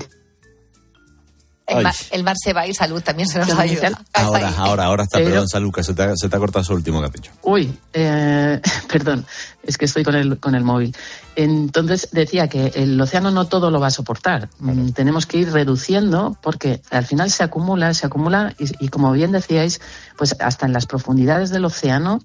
[1.66, 3.92] El, mar, el mar se va y salud también se nos ayuda.
[4.14, 6.62] Ahora, ahora, ahora está, Pero- perdón, San Lucas, se te, ha, se te ha cortado
[6.62, 7.32] eso último que has dicho.
[7.42, 8.60] Uy, eh,
[8.92, 9.26] perdón,
[9.64, 10.94] es que estoy con el, con el móvil.
[11.36, 14.50] Entonces decía que el océano no todo lo va a soportar.
[14.60, 19.12] Mm, Tenemos que ir reduciendo porque al final se acumula, se acumula y, y como
[19.14, 19.82] bien decíais,
[20.18, 22.20] pues hasta en las profundidades del océano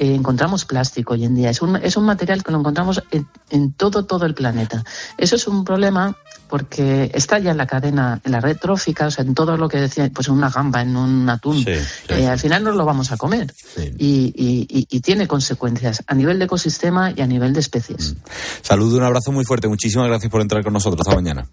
[0.00, 1.50] eh, encontramos plástico hoy en día.
[1.50, 4.82] Es un, es un material que lo encontramos en, en todo, todo el planeta.
[5.18, 6.16] Eso es un problema
[6.48, 9.68] porque está ya en la cadena, en la red trófica, o sea, en todo lo
[9.68, 11.62] que decía, pues en una gamba, en un atún.
[12.08, 13.54] Eh, al final no lo vamos a comer.
[13.98, 18.16] Y, y- y- y tiene consecuencias a nivel de ecosistema y a nivel de especies.
[18.62, 19.68] Saludo, un abrazo muy fuerte.
[19.68, 21.06] Muchísimas gracias por entrar con nosotros.
[21.06, 21.46] Hasta mañana.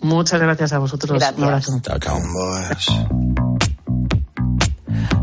[0.00, 1.10] Muchas gracias a vosotros.
[1.38, 1.80] Un abrazo.
[1.82, 3.55] Chao, chao.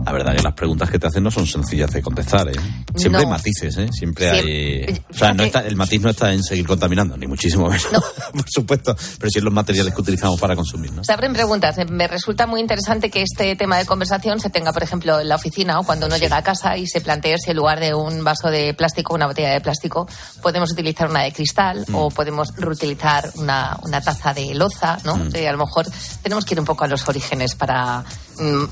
[0.06, 2.54] La verdad que las preguntas que te hacen no son sencillas de contestar, ¿eh?
[2.96, 3.20] Siempre No.
[3.20, 3.88] hay matices, ¿eh?
[3.92, 5.02] Siempre hay...
[5.10, 7.88] O sea, no está, el matiz no está en seguir contaminando, ni muchísimo menos,
[8.34, 11.04] por supuesto, pero sí en los materiales que utilizamos para consumir, ¿no?
[11.04, 11.78] Se abren preguntas.
[11.78, 15.28] Eh, Me resulta muy interesante que este tema de conversación se tenga, por ejemplo, en
[15.30, 17.94] la oficina o cuando uno llega a casa y se plantee si en lugar de
[17.94, 20.08] un vaso de plástico, una botella de plástico,
[20.42, 21.96] podemos utilizar una de cristal Mm.
[21.96, 25.16] o podemos reutilizar una, una taza de loza, ¿no?
[25.18, 25.30] Mm.
[25.48, 25.86] A lo mejor
[26.22, 28.04] tenemos que ir un poco a los orígenes para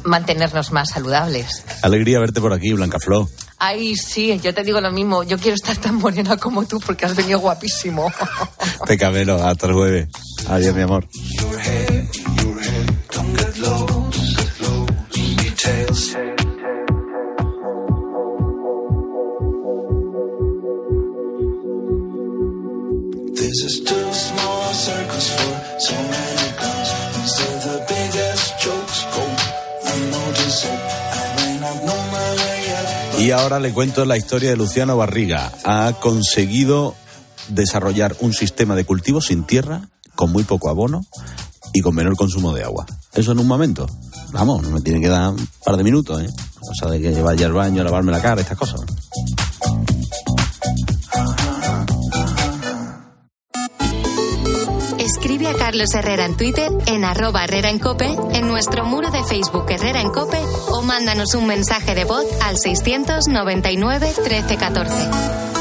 [0.03, 1.63] mantenernos más saludables.
[1.81, 3.29] Alegría verte por aquí, Blanca Flo.
[3.63, 5.23] Ay, sí, yo te digo lo mismo.
[5.23, 8.11] Yo quiero estar tan morena como tú porque has venido guapísimo.
[8.87, 10.07] Te cabelo, hasta el jueves.
[10.47, 11.07] Adiós, mi amor.
[33.31, 35.53] Y ahora le cuento la historia de Luciano Barriga.
[35.63, 36.95] Ha conseguido
[37.47, 41.05] desarrollar un sistema de cultivo sin tierra, con muy poco abono
[41.71, 42.85] y con menor consumo de agua.
[43.13, 43.87] Eso en un momento.
[44.33, 46.29] Vamos, no me tiene que dar un par de minutos, ¿eh?
[46.59, 48.81] Cosa de que vaya al baño, a lavarme la cara, estas cosas.
[55.71, 60.01] Carlos Herrera en Twitter, en arroba Herrera en Cope, en nuestro muro de Facebook Herrera
[60.01, 65.60] en Cope o mándanos un mensaje de voz al 699 1314.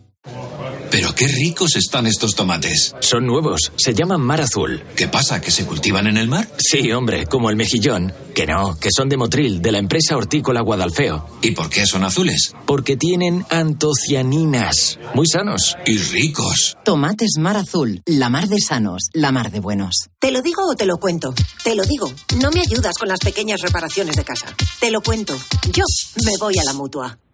[0.91, 2.93] Pero qué ricos están estos tomates.
[2.99, 4.83] Son nuevos, se llaman mar azul.
[4.97, 5.39] ¿Qué pasa?
[5.39, 6.49] ¿Que se cultivan en el mar?
[6.57, 8.13] Sí, hombre, como el mejillón.
[8.35, 11.25] Que no, que son de Motril, de la empresa hortícola Guadalfeo.
[11.41, 12.53] ¿Y por qué son azules?
[12.65, 14.99] Porque tienen antocianinas.
[15.13, 15.77] Muy sanos.
[15.85, 16.77] Y ricos.
[16.83, 20.09] Tomates mar azul, la mar de sanos, la mar de buenos.
[20.19, 21.33] ¿Te lo digo o te lo cuento?
[21.63, 22.11] Te lo digo.
[22.41, 24.47] No me ayudas con las pequeñas reparaciones de casa.
[24.81, 25.37] Te lo cuento.
[25.71, 25.85] Yo
[26.25, 27.17] me voy a la mutua.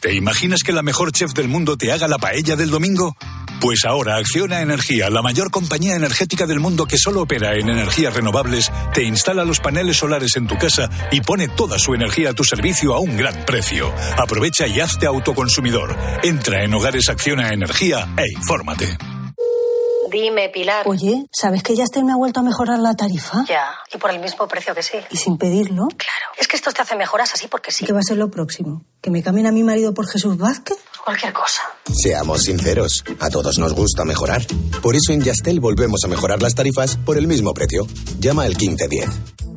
[0.00, 3.16] ¿Te imaginas que la mejor chef del mundo te haga la paella del domingo?
[3.60, 8.14] Pues ahora Acciona Energía, la mayor compañía energética del mundo que solo opera en energías
[8.14, 12.34] renovables, te instala los paneles solares en tu casa y pone toda su energía a
[12.34, 13.92] tu servicio a un gran precio.
[14.16, 15.94] Aprovecha y hazte autoconsumidor.
[16.22, 19.19] Entra en Hogares Acciona Energía e infórmate.
[20.10, 20.86] Dime, Pilar.
[20.88, 23.44] Oye, ¿sabes que Yastel me ha vuelto a mejorar la tarifa?
[23.46, 24.98] Ya, y por el mismo precio que sí.
[25.10, 25.86] Y sin pedirlo.
[25.88, 26.26] Claro.
[26.36, 27.84] Es que esto te hace mejoras así porque sí.
[27.84, 28.84] ¿Qué va a ser lo próximo?
[29.00, 30.78] ¿Que me cambien a mi marido por Jesús Vázquez?
[31.04, 31.62] Cualquier cosa.
[31.92, 34.46] Seamos sinceros, a todos nos gusta mejorar.
[34.82, 37.86] Por eso en Yastel volvemos a mejorar las tarifas por el mismo precio.
[38.18, 39.08] Llama al 1510.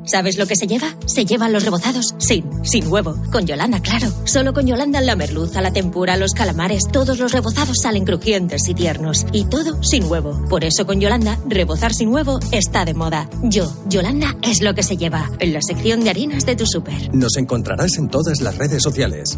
[0.05, 0.95] ¿Sabes lo que se lleva?
[1.05, 3.15] Se llevan los rebozados sin, sin huevo.
[3.31, 4.11] Con Yolanda, claro.
[4.25, 8.73] Solo con Yolanda la merluza, la tempura, los calamares, todos los rebozados salen crujientes y
[8.73, 9.25] tiernos.
[9.31, 10.45] Y todo sin huevo.
[10.49, 13.29] Por eso con Yolanda, rebozar sin huevo está de moda.
[13.43, 15.29] Yo, Yolanda, es lo que se lleva.
[15.39, 17.15] En la sección de harinas de tu súper.
[17.15, 19.37] Nos encontrarás en todas las redes sociales.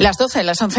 [0.00, 0.78] Las 12, las 11